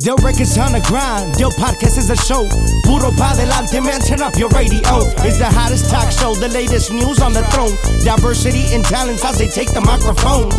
Del 0.00 0.16
records 0.16 0.58
on 0.58 0.72
the 0.72 0.80
grind, 0.88 1.36
Del 1.38 1.50
podcast 1.52 1.96
is 1.98 2.10
a 2.10 2.16
show. 2.16 2.48
Puro 2.82 3.12
pa 3.12 3.34
delante, 3.34 3.80
man, 3.80 4.00
turn 4.00 4.20
up 4.20 4.34
your 4.36 4.48
radio. 4.50 5.06
It's 5.22 5.38
the 5.38 5.46
hottest 5.46 5.90
talk 5.90 6.10
show, 6.10 6.34
the 6.34 6.48
latest 6.48 6.90
news 6.90 7.20
on 7.20 7.32
the 7.32 7.42
throne. 7.54 7.70
Diversity 8.02 8.74
and 8.74 8.84
talents 8.84 9.24
as 9.24 9.38
they 9.38 9.46
take 9.46 9.70
the 9.72 9.80
microphone. 9.80 10.50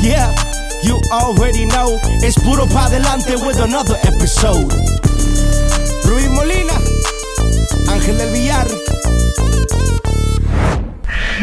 Yeah, 0.00 0.32
you 0.82 0.96
already 1.12 1.66
know. 1.66 1.98
It's 2.24 2.38
Puro 2.40 2.64
pa 2.66 2.88
delante 2.88 3.36
with 3.44 3.60
another 3.60 3.96
episode. 4.08 4.72
Ruiz 6.08 6.30
Molina, 6.32 6.76
Ángel 7.92 8.16
del 8.16 8.32
Villar. 8.32 8.66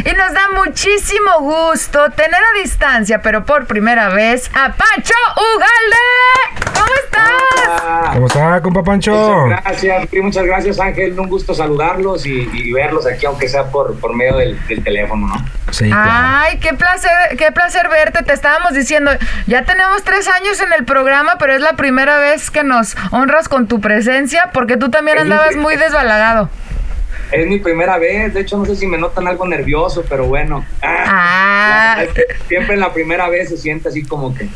Y 0.04 0.12
nos 0.14 0.34
da 0.34 0.50
muchísimo 0.56 1.42
gusto 1.42 2.10
tener 2.12 2.42
a 2.42 2.60
distancia, 2.62 3.22
pero 3.22 3.46
por 3.46 3.68
primera 3.68 4.10
vez, 4.10 4.50
a 4.54 4.74
Pancho 4.76 5.14
Ugalde. 5.38 6.65
¿Cómo 6.96 7.68
estás? 7.68 8.14
¿Cómo 8.14 8.28
está, 8.28 8.62
compa 8.62 8.84
Pancho? 8.84 9.12
Muchas 9.12 9.64
gracias, 9.64 10.14
muchas 10.22 10.46
gracias 10.46 10.80
Ángel, 10.80 11.20
un 11.20 11.28
gusto 11.28 11.54
saludarlos 11.54 12.26
y, 12.26 12.50
y 12.54 12.72
verlos 12.72 13.06
aquí, 13.06 13.26
aunque 13.26 13.48
sea 13.50 13.66
por, 13.66 14.00
por 14.00 14.16
medio 14.16 14.38
del, 14.38 14.58
del 14.68 14.84
teléfono, 14.84 15.28
¿no? 15.28 15.36
Sí, 15.72 15.90
claro. 15.90 16.12
Ay, 16.12 16.60
qué 16.60 16.74
placer, 16.74 17.12
qué 17.38 17.52
placer 17.52 17.90
verte. 17.90 18.24
Te 18.24 18.34
estábamos 18.34 18.74
diciendo, 18.74 19.12
ya 19.48 19.66
tenemos 19.66 20.04
tres 20.04 20.28
años 20.30 20.62
en 20.62 20.72
el 20.74 20.86
programa, 20.86 21.36
pero 21.40 21.54
es 21.54 21.62
la 21.62 21.74
primera 21.74 22.18
vez 22.18 22.50
que 22.52 22.64
nos 22.64 22.96
honras 23.12 23.50
con 23.50 23.68
tu 23.68 23.82
presencia, 23.82 24.52
porque 24.54 24.78
tú 24.78 24.90
también 24.90 25.18
andabas 25.18 25.56
muy 25.56 25.76
desbalagado. 25.76 26.50
Es 27.32 27.48
mi 27.48 27.60
primera 27.60 27.98
vez, 27.98 28.34
de 28.34 28.42
hecho 28.42 28.58
no 28.58 28.66
sé 28.66 28.76
si 28.76 28.86
me 28.88 28.98
notan 28.98 29.28
algo 29.28 29.48
nervioso, 29.48 30.06
pero 30.08 30.26
bueno. 30.26 30.64
Ah. 30.82 31.98
que 32.14 32.24
siempre 32.48 32.76
en 32.76 32.82
la 32.82 32.94
primera 32.94 33.28
vez 33.30 33.50
se 33.50 33.58
siente 33.58 33.90
así 33.90 34.04
como 34.04 34.34
que... 34.34 34.48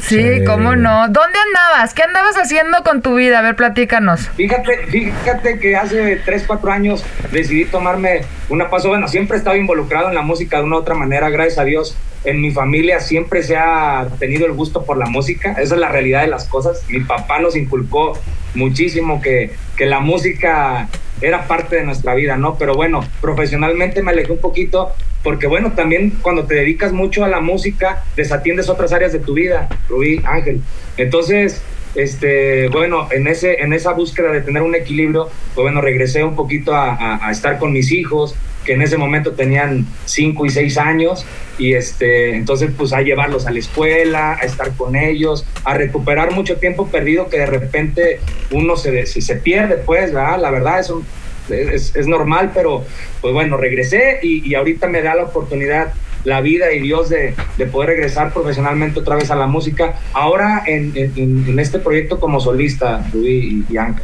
Sí, 0.00 0.38
Sí. 0.38 0.44
cómo 0.44 0.76
no. 0.76 1.08
¿Dónde 1.08 1.38
andabas? 1.46 1.94
¿Qué 1.94 2.02
andabas 2.02 2.36
haciendo 2.36 2.82
con 2.84 3.02
tu 3.02 3.14
vida? 3.14 3.38
A 3.38 3.42
ver, 3.42 3.56
platícanos. 3.56 4.28
Fíjate, 4.36 4.86
fíjate 4.88 5.58
que 5.58 5.76
hace 5.76 6.16
3, 6.24 6.44
4 6.46 6.70
años 6.72 7.04
decidí 7.32 7.64
tomarme 7.64 8.22
una 8.48 8.68
paso. 8.70 8.88
Bueno, 8.88 9.08
siempre 9.08 9.36
he 9.36 9.38
estado 9.38 9.56
involucrado 9.56 10.08
en 10.08 10.14
la 10.14 10.22
música 10.22 10.58
de 10.58 10.64
una 10.64 10.76
u 10.76 10.78
otra 10.80 10.94
manera, 10.94 11.28
gracias 11.30 11.58
a 11.58 11.64
Dios. 11.64 11.96
En 12.24 12.40
mi 12.40 12.50
familia 12.50 12.98
siempre 13.00 13.42
se 13.42 13.56
ha 13.56 14.08
tenido 14.18 14.46
el 14.46 14.52
gusto 14.52 14.84
por 14.84 14.96
la 14.98 15.06
música, 15.06 15.52
esa 15.52 15.74
es 15.74 15.80
la 15.80 15.88
realidad 15.90 16.22
de 16.22 16.26
las 16.26 16.44
cosas. 16.46 16.82
Mi 16.88 17.00
papá 17.00 17.38
nos 17.38 17.54
inculcó 17.56 18.18
muchísimo 18.54 19.20
que, 19.20 19.52
que 19.76 19.86
la 19.86 20.00
música 20.00 20.88
era 21.20 21.46
parte 21.46 21.76
de 21.76 21.84
nuestra 21.84 22.14
vida, 22.14 22.36
¿no? 22.36 22.56
Pero 22.58 22.74
bueno, 22.74 23.00
profesionalmente 23.20 24.02
me 24.02 24.10
alejé 24.10 24.32
un 24.32 24.40
poquito 24.40 24.92
porque 25.22 25.46
bueno, 25.46 25.72
también 25.72 26.10
cuando 26.22 26.44
te 26.44 26.54
dedicas 26.54 26.92
mucho 26.92 27.24
a 27.24 27.28
la 27.28 27.40
música, 27.40 28.04
desatiendes 28.16 28.68
otras 28.68 28.92
áreas 28.92 29.12
de 29.12 29.18
tu 29.18 29.34
vida, 29.34 29.68
Rubí, 29.88 30.20
Ángel. 30.24 30.60
Entonces, 30.96 31.62
este, 31.96 32.68
bueno, 32.68 33.08
en, 33.10 33.26
ese, 33.26 33.60
en 33.62 33.72
esa 33.72 33.92
búsqueda 33.92 34.30
de 34.30 34.42
tener 34.42 34.62
un 34.62 34.74
equilibrio, 34.74 35.28
pues 35.54 35.62
bueno, 35.64 35.80
regresé 35.80 36.22
un 36.22 36.36
poquito 36.36 36.74
a, 36.74 36.94
a- 36.94 37.26
a 37.28 37.30
estar 37.32 37.58
con 37.58 37.72
mis 37.72 37.90
hijos, 37.90 38.36
que 38.66 38.74
en 38.74 38.82
ese 38.82 38.98
momento 38.98 39.32
tenían 39.32 39.86
5 40.04 40.44
y 40.44 40.50
6 40.50 40.76
años, 40.76 41.24
y 41.58 41.72
este, 41.74 42.34
entonces 42.34 42.70
pues 42.76 42.92
a 42.92 43.00
llevarlos 43.00 43.46
a 43.46 43.50
la 43.52 43.60
escuela, 43.60 44.32
a 44.34 44.44
estar 44.44 44.72
con 44.72 44.96
ellos, 44.96 45.46
a 45.64 45.72
recuperar 45.74 46.32
mucho 46.32 46.56
tiempo 46.56 46.88
perdido 46.88 47.28
que 47.30 47.38
de 47.38 47.46
repente 47.46 48.20
uno 48.50 48.76
se, 48.76 49.06
se, 49.06 49.20
se 49.22 49.36
pierde, 49.36 49.76
pues, 49.76 50.12
¿verdad? 50.12 50.38
La 50.40 50.50
verdad 50.50 50.80
es, 50.80 50.90
un- 50.90 51.06
es, 51.48 51.94
es 51.96 52.06
normal, 52.08 52.50
pero 52.52 52.84
pues 53.22 53.32
bueno, 53.32 53.56
regresé 53.56 54.18
y, 54.22 54.46
y 54.46 54.54
ahorita 54.56 54.88
me 54.88 55.00
da 55.00 55.14
la 55.14 55.22
oportunidad 55.22 55.94
la 56.24 56.40
vida 56.40 56.72
y 56.72 56.80
Dios 56.80 57.08
de, 57.08 57.34
de 57.56 57.66
poder 57.66 57.90
regresar 57.90 58.32
profesionalmente 58.32 58.98
otra 58.98 59.14
vez 59.14 59.30
a 59.30 59.36
la 59.36 59.46
música, 59.46 59.94
ahora 60.12 60.64
en, 60.66 60.90
en- 60.96 61.44
en 61.48 61.58
este 61.60 61.78
proyecto 61.78 62.18
como 62.18 62.40
solista, 62.40 63.06
Rubí 63.12 63.64
y, 63.70 63.76
Ángel. 63.76 64.02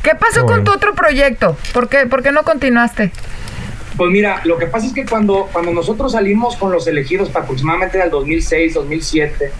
¿Qué 0.00 0.12
pasó 0.14 0.46
con 0.46 0.62
tu 0.62 0.70
otro 0.70 0.94
proyecto? 0.94 1.56
¿Por 1.74 1.88
qué, 1.88 2.06
por 2.06 2.22
qué 2.22 2.30
no 2.30 2.44
continuaste? 2.44 3.10
Pues 3.96 4.10
mira, 4.10 4.42
lo 4.44 4.58
que 4.58 4.66
pasa 4.66 4.86
es 4.86 4.92
que 4.92 5.06
cuando, 5.06 5.48
cuando 5.52 5.72
nosotros 5.72 6.12
salimos 6.12 6.56
con 6.56 6.70
los 6.70 6.86
elegidos 6.86 7.30
para 7.30 7.44
aproximadamente 7.44 7.96
del 7.98 8.10
2006, 8.10 8.74
2007, 8.74 9.50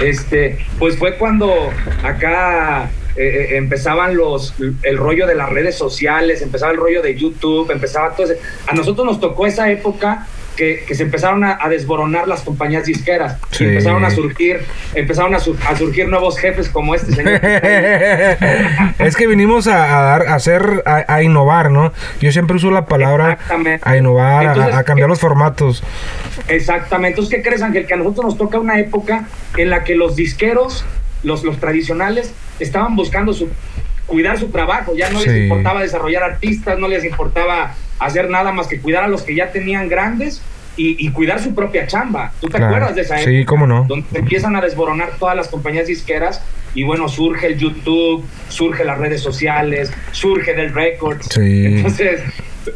este, 0.00 0.58
pues 0.78 0.98
fue 0.98 1.16
cuando 1.16 1.70
acá 2.04 2.90
eh, 3.16 3.48
eh, 3.52 3.56
empezaban 3.56 4.16
los, 4.16 4.54
el 4.82 4.96
rollo 4.98 5.26
de 5.26 5.34
las 5.34 5.48
redes 5.48 5.76
sociales, 5.76 6.42
empezaba 6.42 6.72
el 6.72 6.78
rollo 6.78 7.00
de 7.02 7.14
YouTube, 7.14 7.70
empezaba 7.70 8.14
todo 8.14 8.26
ese- 8.30 8.40
A 8.66 8.74
nosotros 8.74 9.06
nos 9.06 9.20
tocó 9.20 9.46
esa 9.46 9.70
época 9.70 10.26
que, 10.58 10.82
que 10.86 10.94
se 10.96 11.04
empezaron 11.04 11.44
a, 11.44 11.56
a 11.60 11.68
desboronar 11.68 12.26
las 12.26 12.40
compañías 12.42 12.84
disqueras 12.84 13.36
Sí. 13.52 13.64
empezaron 13.64 14.04
a 14.04 14.10
surgir, 14.10 14.60
empezaron 14.92 15.32
a, 15.36 15.38
sur- 15.38 15.56
a 15.68 15.76
surgir 15.76 16.08
nuevos 16.08 16.36
jefes 16.36 16.68
como 16.68 16.96
este 16.96 17.12
señor. 17.12 17.40
es 18.98 19.16
que 19.16 19.26
vinimos 19.28 19.68
a, 19.68 19.98
a 19.98 20.02
dar, 20.02 20.26
a 20.28 20.34
hacer, 20.34 20.82
a, 20.84 21.22
innovar, 21.22 21.70
¿no? 21.70 21.92
Yo 22.20 22.32
siempre 22.32 22.56
uso 22.56 22.72
la 22.72 22.86
palabra 22.86 23.38
a 23.82 23.96
innovar, 23.96 24.46
a- 24.46 24.52
Entonces, 24.52 24.74
a, 24.74 24.82
cambiar 24.84 25.08
los 25.08 25.20
formatos. 25.20 25.84
Exactamente. 26.48 27.20
Entonces, 27.20 27.36
¿qué 27.36 27.42
crees, 27.48 27.62
Ángel? 27.62 27.86
Que 27.86 27.94
a 27.94 27.96
nosotros 27.96 28.26
nos 28.26 28.36
toca 28.38 28.58
una 28.58 28.80
época 28.80 29.28
en 29.56 29.70
la 29.70 29.84
que 29.84 29.94
los 29.94 30.16
disqueros, 30.16 30.84
los, 31.22 31.44
los 31.44 31.58
tradicionales, 31.60 32.34
estaban 32.58 32.96
buscando 32.96 33.32
su 33.32 33.48
cuidar 34.06 34.38
su 34.38 34.48
trabajo. 34.48 34.94
Ya 34.96 35.10
no 35.10 35.20
les 35.22 35.36
importaba 35.42 35.82
desarrollar 35.82 36.24
artistas, 36.24 36.78
no 36.78 36.88
les 36.88 37.04
importaba 37.04 37.74
hacer 37.98 38.30
nada 38.30 38.52
más 38.52 38.66
que 38.66 38.80
cuidar 38.80 39.04
a 39.04 39.08
los 39.08 39.22
que 39.22 39.34
ya 39.34 39.50
tenían 39.52 39.88
grandes 39.88 40.42
y, 40.76 41.04
y 41.04 41.10
cuidar 41.10 41.40
su 41.42 41.54
propia 41.54 41.86
chamba. 41.86 42.32
¿Tú 42.40 42.46
te 42.48 42.58
Claro. 42.58 42.66
acuerdas 42.76 42.94
de 42.94 43.02
esa 43.02 43.16
época? 43.20 43.30
Sí, 43.30 43.44
cómo 43.44 43.66
no. 43.66 43.84
Donde 43.88 44.06
empiezan 44.18 44.54
a 44.56 44.60
desboronar 44.60 45.10
todas 45.18 45.34
las 45.36 45.48
compañías 45.48 45.86
disqueras 45.88 46.40
y 46.74 46.84
bueno, 46.84 47.08
surge 47.08 47.46
el 47.48 47.58
YouTube, 47.58 48.24
surge 48.48 48.84
las 48.84 48.98
redes 48.98 49.20
sociales, 49.20 49.90
surge 50.12 50.54
del 50.54 50.72
Records. 50.72 51.26
Sí. 51.30 51.66
Entonces, 51.66 52.20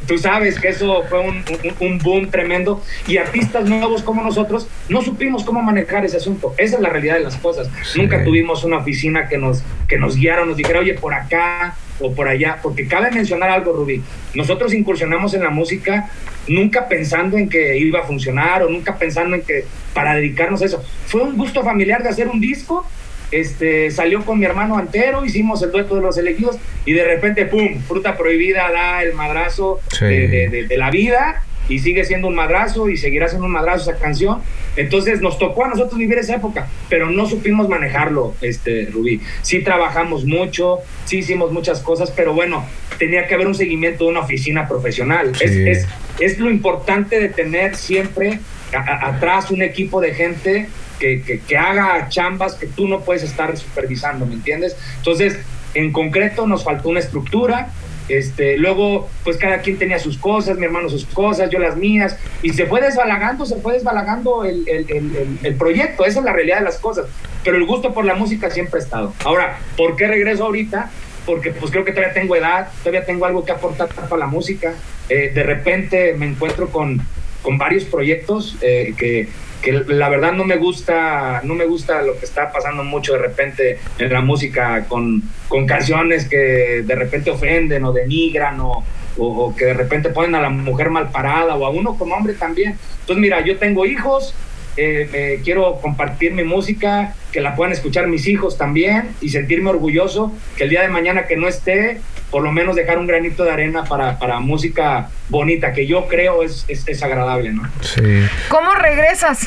tú 0.06 0.18
sabes 0.18 0.58
que 0.58 0.68
eso 0.68 1.02
fue 1.08 1.20
un, 1.20 1.36
un- 1.38 1.86
un 1.88 1.98
boom 1.98 2.30
tremendo 2.30 2.82
y 3.06 3.16
artistas 3.18 3.68
nuevos 3.68 4.02
como 4.02 4.22
nosotros 4.22 4.66
no 4.88 5.02
supimos 5.02 5.44
cómo 5.44 5.62
manejar 5.62 6.04
ese 6.04 6.16
asunto. 6.16 6.54
Esa 6.58 6.76
es 6.76 6.82
la 6.82 6.88
realidad 6.88 7.14
de 7.16 7.24
las 7.24 7.36
cosas. 7.36 7.68
Sí. 7.84 8.00
Nunca 8.00 8.24
tuvimos 8.24 8.64
una 8.64 8.78
oficina 8.78 9.28
que 9.28 9.38
nos, 9.38 9.62
que 9.88 9.98
nos 9.98 10.16
guiara, 10.16 10.44
nos 10.44 10.56
dijera, 10.56 10.80
oye, 10.80 10.94
por 10.94 11.14
acá 11.14 11.76
o 12.00 12.12
por 12.14 12.26
allá, 12.28 12.58
porque 12.62 12.88
cabe 12.88 13.10
mencionar 13.10 13.50
algo, 13.50 13.72
Rubí. 13.72 14.02
Nosotros 14.34 14.72
incursionamos 14.74 15.34
en 15.34 15.42
la 15.42 15.50
música 15.50 16.10
nunca 16.48 16.88
pensando 16.88 17.36
en 17.38 17.48
que 17.48 17.76
iba 17.78 18.00
a 18.00 18.02
funcionar 18.04 18.62
o 18.64 18.68
nunca 18.68 18.96
pensando 18.96 19.36
en 19.36 19.42
que 19.42 19.64
para 19.94 20.14
dedicarnos 20.14 20.62
a 20.62 20.64
eso. 20.64 20.82
Fue 21.06 21.20
un 21.22 21.36
gusto 21.36 21.62
familiar 21.62 22.02
de 22.02 22.08
hacer 22.08 22.26
un 22.28 22.40
disco 22.40 22.84
este, 23.32 23.90
salió 23.90 24.24
con 24.24 24.38
mi 24.38 24.44
hermano 24.44 24.78
Antero, 24.78 25.24
hicimos 25.24 25.62
el 25.62 25.70
dueto 25.72 25.96
de 25.96 26.02
los 26.02 26.16
elegidos 26.18 26.56
y 26.84 26.92
de 26.92 27.04
repente, 27.04 27.46
¡pum!, 27.46 27.80
fruta 27.82 28.16
prohibida 28.16 28.70
da 28.70 29.02
el 29.02 29.14
madrazo 29.14 29.80
Sí. 29.90 30.04
de, 30.04 30.28
de- 30.28 30.48
de- 30.48 30.66
de 30.68 30.76
la 30.76 30.90
vida 30.90 31.42
y 31.68 31.78
sigue 31.78 32.04
siendo 32.04 32.28
un 32.28 32.34
madrazo 32.34 32.88
y 32.90 32.96
seguirá 32.96 33.28
siendo 33.28 33.46
un 33.46 33.52
madrazo 33.52 33.90
esa 33.90 33.98
canción. 34.00 34.42
Entonces 34.76 35.20
nos 35.20 35.38
tocó 35.38 35.64
a 35.64 35.68
nosotros 35.68 35.98
vivir 35.98 36.18
esa 36.18 36.34
época, 36.36 36.66
pero 36.88 37.08
no 37.10 37.26
supimos 37.26 37.68
manejarlo, 37.68 38.34
este, 38.40 38.86
Rubí. 38.92 39.20
Sí 39.42 39.60
trabajamos 39.60 40.24
mucho, 40.24 40.78
sí 41.04 41.18
hicimos 41.18 41.52
muchas 41.52 41.80
cosas, 41.80 42.10
pero 42.10 42.34
bueno, 42.34 42.64
tenía 42.98 43.26
que 43.26 43.34
haber 43.34 43.46
un 43.46 43.54
seguimiento 43.54 44.04
de 44.04 44.10
una 44.10 44.20
oficina 44.20 44.66
profesional. 44.68 45.34
Sí. 45.36 45.44
Es, 45.44 45.52
es, 45.56 45.88
es 46.20 46.38
lo 46.38 46.50
importante 46.50 47.20
de 47.20 47.28
tener 47.28 47.76
siempre 47.76 48.40
a- 48.74 48.78
a- 48.78 49.08
atrás 49.16 49.50
un 49.50 49.62
equipo 49.62 50.00
de 50.00 50.14
gente 50.14 50.68
que, 50.98 51.22
que- 51.22 51.40
que 51.40 51.56
haga 51.56 52.08
chambas 52.08 52.54
que 52.54 52.66
tú 52.66 52.88
no 52.88 53.00
puedes 53.00 53.22
estar 53.22 53.56
supervisando, 53.56 54.26
¿me 54.26 54.34
entiendes? 54.34 54.76
Entonces, 54.98 55.38
en 55.74 55.92
concreto 55.92 56.46
nos 56.46 56.64
faltó 56.64 56.88
una 56.90 57.00
estructura, 57.00 57.68
este, 58.08 58.58
luego 58.58 59.08
pues 59.24 59.36
cada 59.36 59.58
quien 59.60 59.78
tenía 59.78 59.98
sus 59.98 60.18
cosas, 60.18 60.58
mi 60.58 60.64
hermano 60.66 60.88
sus 60.90 61.06
cosas, 61.06 61.48
yo 61.50 61.58
las 61.58 61.76
mías, 61.76 62.16
y 62.42 62.50
se 62.50 62.66
fue 62.66 62.80
desbalagando, 62.80 63.46
se 63.46 63.56
fue 63.56 63.74
desbalagando 63.74 64.44
el, 64.44 64.68
el- 64.68 65.38
el- 65.42 65.54
proyecto, 65.54 66.04
esa 66.04 66.18
es 66.18 66.24
la 66.24 66.32
realidad 66.32 66.58
de 66.58 66.64
las 66.64 66.78
cosas, 66.78 67.06
pero 67.44 67.56
el 67.56 67.64
gusto 67.64 67.94
por 67.94 68.04
la 68.04 68.14
música 68.14 68.50
siempre 68.50 68.80
ha 68.80 68.82
estado. 68.82 69.14
Ahora, 69.24 69.58
¿por 69.76 69.96
qué 69.96 70.08
regreso 70.08 70.44
ahorita? 70.44 70.90
Porque 71.24 71.52
pues 71.52 71.70
creo 71.70 71.84
que 71.84 71.92
todavía 71.92 72.12
tengo 72.12 72.34
edad, 72.36 72.68
todavía 72.82 73.04
tengo 73.06 73.24
algo 73.24 73.44
que 73.44 73.52
aportar 73.52 73.88
para 73.88 74.16
la 74.18 74.26
música, 74.26 74.74
Eh, 75.08 75.30
de 75.34 75.42
repente 75.42 76.14
me 76.16 76.26
encuentro 76.26 76.68
con, 76.70 77.02
con 77.42 77.58
varios 77.58 77.84
proyectos 77.84 78.56
eh, 78.62 78.94
que, 78.96 79.28
que 79.62 79.72
la 79.72 80.08
verdad 80.08 80.32
no 80.32 80.44
me 80.44 80.56
gusta 80.56 81.40
no 81.44 81.54
me 81.54 81.64
gusta 81.64 82.02
lo 82.02 82.18
que 82.18 82.24
está 82.24 82.52
pasando 82.52 82.82
mucho 82.82 83.12
de 83.12 83.20
repente 83.20 83.78
en 83.98 84.12
la 84.12 84.20
música 84.20 84.84
con, 84.88 85.22
con 85.48 85.66
canciones 85.66 86.28
que 86.28 86.82
de 86.84 86.94
repente 86.94 87.30
ofenden 87.30 87.84
o 87.84 87.92
denigran 87.92 88.60
o, 88.60 88.84
o, 89.16 89.54
que 89.54 89.66
de 89.66 89.74
repente 89.74 90.10
ponen 90.10 90.34
a 90.34 90.42
la 90.42 90.50
mujer 90.50 90.90
mal 90.90 91.10
parada 91.10 91.54
o 91.56 91.66
a 91.66 91.70
uno 91.70 91.96
como 91.96 92.14
hombre 92.14 92.34
también. 92.34 92.76
Entonces 93.00 93.20
mira, 93.20 93.44
yo 93.44 93.58
tengo 93.58 93.86
hijos, 93.86 94.34
eh, 94.76 95.08
eh, 95.12 95.40
quiero 95.44 95.80
compartir 95.80 96.32
mi 96.32 96.44
música, 96.44 97.14
que 97.30 97.40
la 97.40 97.54
puedan 97.54 97.72
escuchar 97.72 98.06
mis 98.06 98.26
hijos 98.26 98.56
también 98.56 99.10
y 99.20 99.28
sentirme 99.28 99.70
orgulloso 99.70 100.32
que 100.56 100.64
el 100.64 100.70
día 100.70 100.82
de 100.82 100.88
mañana 100.88 101.26
que 101.26 101.36
no 101.36 101.48
esté, 101.48 102.00
por 102.32 102.42
lo 102.42 102.50
menos 102.50 102.74
dejar 102.74 102.98
un 102.98 103.06
granito 103.06 103.44
de 103.44 103.50
arena 103.50 103.84
para, 103.84 104.18
para 104.18 104.40
música 104.40 105.10
bonita, 105.28 105.74
que 105.74 105.86
yo 105.86 106.08
creo 106.08 106.42
es, 106.42 106.64
es, 106.66 106.88
es 106.88 107.02
agradable, 107.02 107.52
¿no? 107.52 107.70
Sí. 107.82 108.24
¿Cómo 108.48 108.74
regresas? 108.74 109.46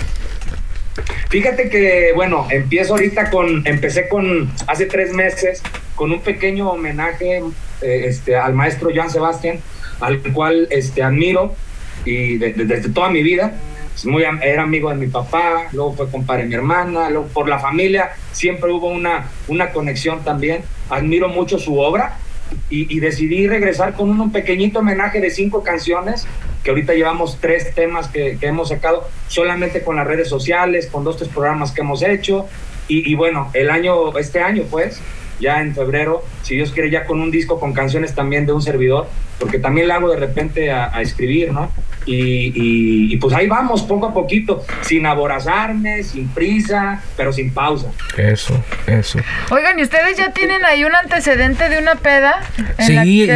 Fíjate 1.30 1.68
que, 1.70 2.12
bueno, 2.14 2.48
empiezo 2.52 2.94
ahorita 2.94 3.32
con, 3.32 3.66
empecé 3.66 4.08
con, 4.08 4.52
hace 4.68 4.86
tres 4.86 5.14
meses, 5.14 5.64
con 5.96 6.12
un 6.12 6.22
pequeño 6.22 6.70
homenaje 6.70 7.42
eh, 7.82 8.06
este, 8.06 8.36
al 8.36 8.54
maestro 8.54 8.92
Joan 8.94 9.10
Sebastián, 9.10 9.60
al 10.00 10.22
cual 10.32 10.68
este, 10.70 11.02
admiro 11.02 11.56
y 12.06 12.38
desde 12.38 12.90
toda 12.90 13.10
mi 13.10 13.24
vida. 13.24 13.56
muy, 14.04 14.24
era 14.44 14.62
amigo 14.62 14.90
de 14.90 14.96
mi 14.96 15.08
papá, 15.08 15.70
luego 15.72 15.94
fue 15.94 16.12
compadre 16.12 16.44
de 16.44 16.50
mi 16.50 16.56
hermana, 16.56 17.10
luego 17.10 17.30
por 17.30 17.50
la 17.50 17.58
familia 17.58 18.12
siempre 18.32 18.72
hubo 18.72 18.90
una, 18.90 19.26
una 19.48 19.72
conexión 19.72 20.24
también. 20.24 20.62
Admiro 20.92 21.30
mucho 21.30 21.58
su 21.58 21.80
obra 21.80 22.20
y, 22.70 23.00
decidí 23.00 23.48
regresar 23.48 23.94
con 23.94 24.10
un, 24.20 24.32
pequeñito 24.32 24.80
homenaje 24.80 25.22
de 25.22 25.30
cinco 25.30 25.64
canciones, 25.64 26.28
que 26.64 26.72
ahorita 26.72 26.94
llevamos 26.94 27.38
tres 27.40 27.74
temas 27.76 28.08
que, 28.08 28.38
hemos 28.42 28.70
sacado 28.70 29.08
solamente 29.28 29.84
con 29.84 29.96
las 29.96 30.08
redes 30.08 30.30
sociales, 30.30 30.88
con 30.88 31.04
dos, 31.04 31.18
tres 31.18 31.30
programas 31.30 31.72
que 31.72 31.82
hemos 31.82 32.02
hecho. 32.02 32.48
Y, 32.88 33.16
bueno, 33.16 33.50
el 33.54 33.72
año, 33.72 34.16
este 34.18 34.42
año 34.42 34.64
pues, 34.70 35.02
ya 35.40 35.62
en 35.62 35.74
febrero, 35.74 36.24
si 36.44 36.56
Dios 36.56 36.72
quiere, 36.72 36.92
ya 36.92 37.06
con 37.06 37.20
un 37.20 37.32
disco 37.32 37.60
con 37.60 37.74
canciones 37.74 38.14
también 38.14 38.46
de 38.46 38.54
un 38.54 38.62
servidor, 38.62 39.08
porque 39.40 39.58
también 39.58 39.88
le 39.88 39.94
hago 39.94 40.10
de 40.10 40.18
repente 40.18 40.72
a, 40.72 41.02
escribir, 41.02 41.52
¿no? 41.52 41.72
Y, 42.06 43.12
y, 43.12 43.18
pues 43.18 43.34
ahí 43.34 43.48
vamos, 43.48 43.82
poco 43.84 44.08
a 44.08 44.14
poquito, 44.14 44.64
sin 44.82 45.06
aborazarme, 45.06 46.04
sin 46.04 46.28
prisa, 46.28 47.02
pero 47.18 47.34
sin 47.34 47.52
pausa. 47.52 47.88
Eso, 48.18 48.64
eso. 48.86 49.20
Oigan, 49.50 49.80
¿y 49.80 49.84
ustedes 49.84 50.18
ya 50.18 50.32
tienen 50.32 50.64
ahí 50.66 50.84
un 50.84 50.94
antecedente 50.94 51.68
de 51.68 51.80
una 51.80 51.96
peda? 51.96 52.42
sí, 52.80 53.28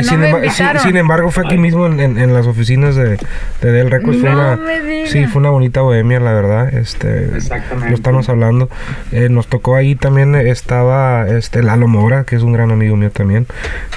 sin, 0.83 0.97
embargo, 0.97 1.31
fue 1.31 1.45
aquí 1.45 1.57
mismo 1.57 1.87
en, 1.87 2.33
las 2.33 2.45
oficinas 2.45 2.95
de, 2.95 3.17
Del 3.61 3.89
Records. 3.89 4.19
fue 4.19 4.29
una, 4.29 4.59
sí, 5.07 5.25
fue 5.25 5.39
una 5.39 5.49
bonita 5.49 5.81
bohemia, 5.81 6.19
la 6.19 6.33
verdad. 6.33 6.73
Este, 6.73 7.35
Exactamente. 7.35 7.89
Lo 7.89 7.95
estamos 7.95 8.29
hablando. 8.29 8.69
Eh, 9.11 9.29
nos 9.29 9.47
tocó 9.47 9.75
ahí 9.75 9.95
también, 9.95 10.35
estaba 10.35 11.27
este 11.27 11.63
Lalo 11.63 11.87
Mora, 11.87 12.23
que 12.23 12.35
es 12.35 12.43
un 12.43 12.53
gran 12.53 12.71
amigo 12.71 12.95
mío 12.95 13.11
también. 13.11 13.47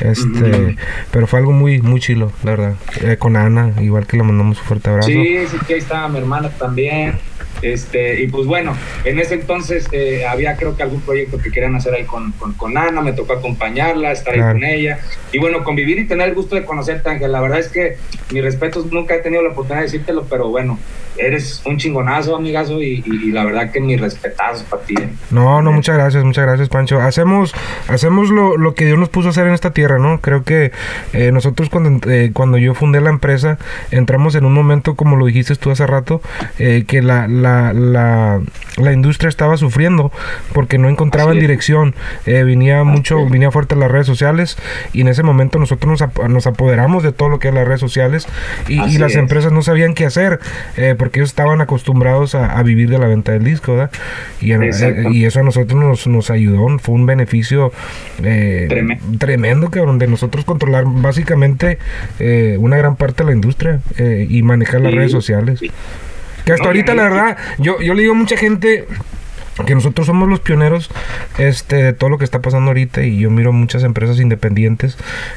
Este, 0.01 0.77
pero 1.11 1.27
fue 1.27 1.41
algo 1.41 1.53
muy, 1.53 1.81
muy 1.83 2.01
chilo, 2.01 2.33
la 2.43 2.51
verdad. 2.53 2.75
Eh, 3.03 3.17
con 3.19 3.37
Ana, 3.37 3.73
igual 3.81 4.07
que 4.07 4.17
le 4.17 4.23
mandamos 4.23 4.62
Sí, 5.03 5.47
sí, 5.51 5.57
que 5.67 5.75
ahí 5.75 5.81
estaba 5.81 6.09
mi 6.09 6.19
hermana 6.19 6.49
también. 6.51 7.19
Este, 7.63 8.21
y 8.21 8.27
pues 8.27 8.47
bueno, 8.47 8.77
en 9.05 9.19
ese 9.19 9.35
entonces 9.35 9.89
eh, 9.93 10.27
había 10.27 10.57
creo 10.57 10.77
que 10.77 10.83
algún 10.83 11.01
proyecto 11.01 11.39
que 11.39 11.51
querían 11.51 11.75
hacer 11.77 11.95
ahí 11.95 12.05
con, 12.05 12.33
con, 12.33 12.77
Ana, 12.77 13.01
me 13.01 13.13
tocó 13.13 13.35
acompañarla, 13.35 14.13
estar 14.13 14.35
ahí 14.35 14.41
con 14.41 14.65
ella. 14.65 14.99
Y 15.33 15.39
bueno, 15.39 15.63
convivir 15.65 15.99
y 15.99 16.07
tener 16.07 16.29
el 16.29 16.35
gusto 16.35 16.57
de 16.57 16.65
conocerte, 16.65 17.09
Ángel. 17.09 17.33
La 17.33 17.41
verdad 17.41 17.61
es 17.61 17.69
que 17.69 17.97
mis 18.33 18.43
respetos, 18.43 18.91
nunca 18.91 19.15
he 19.15 19.19
tenido 19.19 19.43
la 19.43 19.51
oportunidad 19.51 19.81
de 19.81 19.85
decírtelo, 19.85 20.25
pero 20.29 20.49
bueno, 20.49 20.79
eres 21.17 21.63
un 21.67 21.77
chingonazo, 21.79 22.37
amigazo, 22.37 22.81
y, 22.81 23.03
la 23.33 23.45
verdad 23.45 23.71
que 23.71 23.81
mis 23.81 24.01
respetazos 24.01 24.63
para 24.65 24.83
ti. 24.83 24.95
¿eh? 24.99 25.09
No, 25.31 25.63
no, 25.63 25.73
muchas 25.73 25.97
gracias, 25.97 26.25
muchas 26.25 26.45
gracias, 26.45 26.69
Pancho. 26.69 27.01
Hacemos, 27.01 27.55
hacemos 27.89 28.31
lo, 28.31 28.57
lo, 28.57 28.75
que 28.75 28.87
Dios 28.87 28.99
nos 28.99 29.09
puso 29.09 29.29
a 29.29 29.31
hacer 29.31 29.47
en 29.47 29.55
esta 29.55 29.73
tierra, 29.73 29.99
¿no? 29.99 30.21
Creo 30.21 30.45
que 30.45 30.73
eh, 31.13 31.31
nosotros 31.33 31.69
cuando, 31.69 32.11
eh, 32.11 32.31
cuando 32.33 32.59
yo 32.59 32.75
fundé 32.75 33.01
la 33.01 33.11
empresa, 33.11 33.59
entramos 33.91 34.35
en 34.35 34.45
un 34.45 34.55
momento, 34.55 34.95
como 34.95 35.17
lo 35.17 35.27
dijiste 35.27 35.55
tú 35.57 35.71
hace 35.71 35.87
rato, 35.87 36.23
que 36.57 37.03
la, 37.03 37.29
la, 37.29 37.52
la, 37.73 38.41
la, 38.77 38.93
industria 38.93 39.29
estaba 39.29 39.57
sufriendo 39.57 40.13
porque 40.53 40.79
no 40.79 40.89
encontraban 40.89 41.39
dirección. 41.39 41.95
venía 42.27 42.85
mucho, 42.85 43.29
venía 43.29 43.51
fuerte 43.51 43.77
las 43.77 43.91
redes 43.91 44.07
sociales, 44.07 44.59
y 44.93 45.03
en 45.03 45.09
ese 45.09 45.23
momento 45.23 45.59
nosotros 45.59 46.01
nos, 46.01 46.29
nos 46.31 46.47
apoderamos 46.47 47.03
de 47.03 47.13
todo 47.13 47.29
lo 47.29 47.39
que 47.39 47.49
es 47.49 47.55
las 47.55 47.67
redes 47.67 47.81
sociales, 47.81 48.27
y, 48.69 48.83
y 48.83 48.99
las 48.99 49.15
empresas 49.17 49.53
no 49.53 49.63
sabían 49.63 49.95
qué 49.95 50.07
hacer 50.07 50.41
porque 50.99 51.21
ellos 51.21 51.31
estaban 51.31 51.61
acostumbrados 51.61 52.35
a, 52.35 52.63
vivir 52.63 52.89
de 52.89 52.99
la 52.99 53.07
venta 53.07 53.33
del 53.33 53.45
disco, 53.45 53.73
¿verdad? 53.73 53.91
Y, 54.41 54.53
y 55.13 55.25
eso 55.25 55.41
a 55.41 55.43
nosotros 55.43 55.81
nos, 55.81 56.07
nos 56.07 56.31
ayudó, 56.31 56.79
fue 56.79 56.95
un 56.95 57.07
beneficio 57.07 57.73
eh, 58.23 58.69
tremendo. 59.19 59.71
cabrón, 59.71 59.99
de 59.99 60.07
nosotros 60.07 60.45
controlar 60.45 60.85
básicamente 60.87 61.79
eh, 62.19 62.57
una 62.59 62.77
gran 62.77 62.97
parte 62.97 63.23
de 63.23 63.31
la 63.31 63.35
industria 63.35 63.81
eh, 63.99 64.27
y 64.29 64.43
manejar 64.43 64.81
las 64.81 64.95
redes 64.95 65.13
sociales. 65.13 65.61
Que 66.45 66.53
hasta 66.53 66.67
ahorita, 66.67 66.95
la 66.95 67.03
verdad, 67.05 67.37
yo, 67.59 67.81
yo 67.81 67.95
le 67.95 68.03
digo 68.03 68.15
a 68.15 68.17
mucha 68.17 68.37
gente, 68.37 68.87
que 69.67 69.75
nosotros 69.75 70.07
somos 70.07 70.29
los 70.29 70.41
pioneros 70.41 70.91
este 71.39 71.77
de 71.77 71.93
todo 71.93 72.09
lo 72.09 72.19
que 72.19 72.25
está 72.25 72.41
pasando 72.41 72.71
ahorita 72.71 73.03
y 73.03 73.19
yo 73.19 73.31
miro 73.31 73.53
muchas 73.53 73.85
empresas 73.85 74.19
independientes 74.19 74.97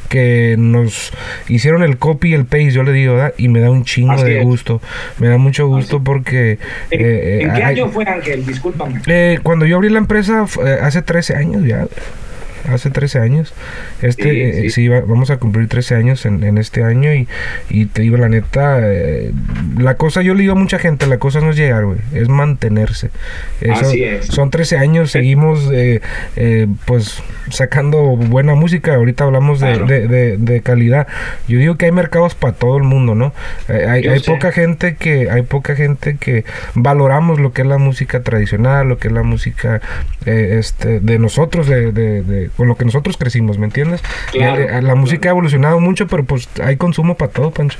que 0.10 0.56
nos 0.57 1.12
hicieron 1.48 1.84
el 1.84 1.98
copy 1.98 2.30
y 2.30 2.34
el 2.34 2.46
paste 2.46 2.72
yo 2.72 2.84
le 2.84 2.94
digo 2.94 3.16
¿verdad? 3.16 3.34
y 3.38 3.50
me 3.50 3.60
da 3.60 3.69
un 3.69 3.84
chingo 3.84 4.24
de 4.24 4.42
gusto 4.42 4.81
me 5.19 5.28
da 5.28 5.38
mucho 5.38 5.68
gusto 5.68 6.02
porque 6.02 6.60
¿En, 6.92 7.02
eh, 7.02 7.51
qué 7.56 7.63
año 7.63 7.90
fue 7.90 8.06
Ángel? 8.06 8.46
discúlpame 8.46 9.01
eh, 9.06 9.40
cuando 9.44 9.66
yo 9.66 9.75
abrí 9.75 9.90
la 9.90 10.00
empresa 10.00 10.46
hace 10.81 11.01
13 11.01 11.36
años 11.36 11.66
ya 11.66 11.86
hace 12.70 12.90
13 12.90 13.20
años. 13.20 13.54
Este, 14.02 14.70
sí, 14.70 14.86
eh, 14.86 15.04
vamos 15.08 15.30
a 15.30 15.38
cumplir 15.38 15.68
13 15.68 15.96
años 15.96 16.26
en, 16.26 16.58
este 16.58 16.84
año 16.84 17.14
y, 17.14 17.28
y, 17.70 17.86
te 17.86 18.02
digo 18.02 18.18
la 18.18 18.30
neta, 18.30 18.80
eh, 18.82 19.32
la 19.78 19.96
cosa, 19.96 20.22
yo 20.22 20.34
le 20.34 20.42
digo 20.42 20.54
a 20.54 20.56
mucha 20.56 20.80
gente, 20.80 21.08
la 21.08 21.18
cosa 21.18 21.42
no 21.42 21.52
es 21.52 21.56
llegar, 21.56 21.86
güey, 21.86 22.00
es 22.14 22.30
mantenerse. 22.30 23.10
Así 23.72 24.04
es. 24.04 24.28
Son 24.28 24.50
13 24.50 24.78
años, 24.78 25.12
seguimos 25.12 25.70
eh, 25.72 26.02
pues 26.86 27.22
sacando 27.50 28.02
buena 28.16 28.56
música, 28.56 28.96
ahorita 28.96 29.26
hablamos 29.26 29.60
de, 29.60 30.38
de, 30.38 30.62
calidad. 30.62 31.08
Yo 31.48 31.60
digo 31.60 31.76
que 31.76 31.86
hay 31.86 31.92
mercados 31.92 32.34
para 32.34 32.54
todo 32.54 32.78
el 32.78 32.84
mundo, 32.84 33.14
¿no? 33.14 33.34
hay, 33.68 34.08
hay 34.08 34.20
poca 34.22 34.52
gente 34.52 34.96
que, 34.96 35.30
hay 35.30 35.44
poca 35.44 35.76
gente 35.76 36.18
que 36.18 36.44
valoramos 36.74 37.40
lo 37.40 37.54
que 37.54 37.62
es 37.62 37.68
la 37.68 37.78
música 37.78 38.24
tradicional, 38.24 38.88
lo 38.88 38.98
que 38.98 39.10
es 39.10 39.14
la 39.14 39.24
música 39.24 39.82
este, 40.26 41.00
de 41.00 41.20
nosotros, 41.20 41.68
de, 41.68 41.92
de 41.92 42.50
con 42.56 42.68
lo 42.68 42.75
que 42.75 42.86
nosotros 42.86 43.18
crecimos, 43.18 43.57
¿me 43.57 43.66
entiendes? 43.66 44.02
la, 44.34 44.96
música 44.96 45.30
ha 45.30 45.31
evolucionado 45.31 45.80
mucho, 45.80 46.07
pero 46.07 46.24
pues 46.24 46.48
hay 46.63 46.78
consumo 46.78 47.16
para 47.16 47.31
todo, 47.31 47.52
Pancho. 47.52 47.78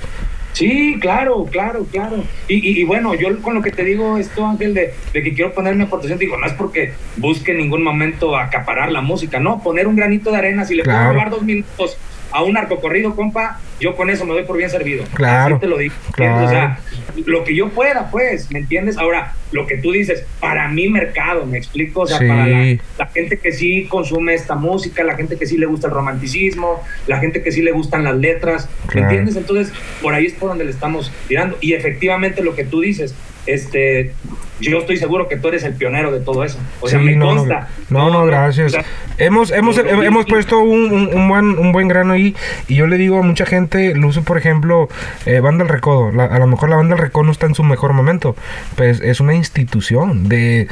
Sí, 0.54 0.98
claro, 1.02 1.46
claro, 1.52 1.86
claro. 1.92 2.24
Y, 2.48 2.80
y, 2.80 2.84
bueno, 2.86 3.14
yo 3.14 3.42
con 3.42 3.56
lo 3.56 3.62
que 3.62 3.72
te 3.72 3.84
digo 3.84 4.18
esto, 4.18 4.46
Ángel, 4.46 4.74
de, 4.74 4.94
de, 5.12 5.22
que 5.22 5.34
quiero 5.34 5.54
poner 5.54 5.76
mi 5.76 5.84
aportación, 5.84 6.18
digo, 6.18 6.38
no 6.38 6.46
es 6.46 6.54
porque 6.54 6.94
busque 7.18 7.52
en 7.52 7.58
ningún 7.58 7.84
momento 7.84 8.38
acaparar 8.38 8.90
la 8.90 9.02
música, 9.02 9.38
no, 9.38 9.62
poner 9.62 9.86
un 9.86 9.98
granito 9.98 10.32
de 10.32 10.38
arena, 10.38 10.64
si 10.64 10.76
le 10.76 10.84
puedo 10.84 11.12
robar 11.12 11.30
dos 11.30 11.44
minutos 11.44 11.98
a 12.36 12.44
un 12.44 12.56
corrido, 12.82 13.16
compa, 13.16 13.62
yo 13.80 13.96
con 13.96 14.10
eso 14.10 14.26
me 14.26 14.34
doy 14.34 14.44
por 14.44 14.58
bien 14.58 14.70
servido. 14.70 15.06
Claro. 15.14 15.56
Así 15.56 15.62
te 15.62 15.68
lo 15.68 15.78
digo. 15.78 15.94
O 16.10 16.16
sea, 16.50 16.80
lo 17.26 17.46
que 17.46 17.56
yo 17.56 17.70
pueda, 17.70 18.12
pues, 18.12 18.52
¿me 18.52 18.60
entiendes? 18.60 18.98
Ahora, 18.98 19.34
lo 19.54 19.66
que 19.66 19.78
tú 19.78 19.94
dices, 19.94 20.26
para 20.42 20.68
mi 20.68 20.90
mercado, 20.90 21.46
¿me 21.46 21.58
explico? 21.58 22.02
O 22.02 22.08
sea, 22.08 22.18
para 22.18 22.46
la, 22.46 23.08
gente 23.14 23.38
que 23.38 23.54
sí 23.54 23.86
consume 23.90 24.34
esta 24.34 24.56
música, 24.56 25.04
la 25.06 25.16
gente 25.16 25.38
que 25.38 25.46
sí 25.46 25.58
le 25.58 25.66
gusta 25.66 25.88
el 25.88 25.94
romanticismo, 25.94 26.84
la 27.08 27.20
gente 27.20 27.42
que 27.42 27.54
sí 27.54 27.62
le 27.62 27.72
gustan 27.72 28.04
las 28.04 28.18
letras, 28.18 28.68
¿me 28.94 29.02
entiendes? 29.02 29.38
Entonces, 29.38 29.72
por 30.02 30.14
ahí 30.14 30.26
es 30.26 30.34
por 30.34 30.50
donde 30.50 30.66
le 30.66 30.72
estamos 30.72 31.14
tirando. 31.30 31.58
Y 31.62 31.74
efectivamente 31.74 32.44
lo 32.44 32.54
que 32.54 32.66
tú 32.66 32.82
dices, 32.82 33.16
este, 33.46 34.14
yo 34.60 34.80
estoy 34.80 34.98
seguro 34.98 35.28
que 35.28 35.38
tú 35.38 35.48
eres 35.50 35.64
el 35.64 35.74
pionero 35.74 36.12
de 36.12 36.20
todo 36.20 36.44
eso. 36.44 36.60
O 36.82 36.90
sea, 36.90 37.00
me 37.00 37.18
consta. 37.18 37.70
No, 37.90 38.10
no, 38.10 38.26
gracias. 38.26 38.76
Hemos 39.18 39.52
hemos, 39.52 39.78
hemos 39.78 40.26
puesto 40.26 40.60
un, 40.60 41.10
un, 41.14 41.28
buen, 41.28 41.58
un 41.58 41.72
buen 41.72 41.88
grano 41.88 42.14
ahí 42.14 42.36
y 42.68 42.76
yo 42.76 42.88
le 42.88 42.98
digo 42.98 43.20
a 43.20 43.22
mucha 43.22 43.46
gente, 43.46 43.96
lo 43.96 44.08
uso 44.08 44.24
por 44.24 44.38
ejemplo, 44.38 44.90
eh, 45.26 45.40
Banda 45.40 45.64
El 45.64 45.70
Recodo. 45.70 46.12
a 46.20 46.40
lo 46.40 46.48
mejor 46.48 46.70
la 46.70 46.76
Banda 46.76 46.96
El 46.96 47.02
Recodo 47.02 47.26
no 47.26 47.32
está 47.32 47.46
en 47.46 47.56
su 47.56 47.64
mejor 47.64 47.94
momento, 47.94 48.36
pues 48.76 49.02
es 49.02 49.20
una 49.20 49.34
institución 49.34 50.28
de 50.28 50.68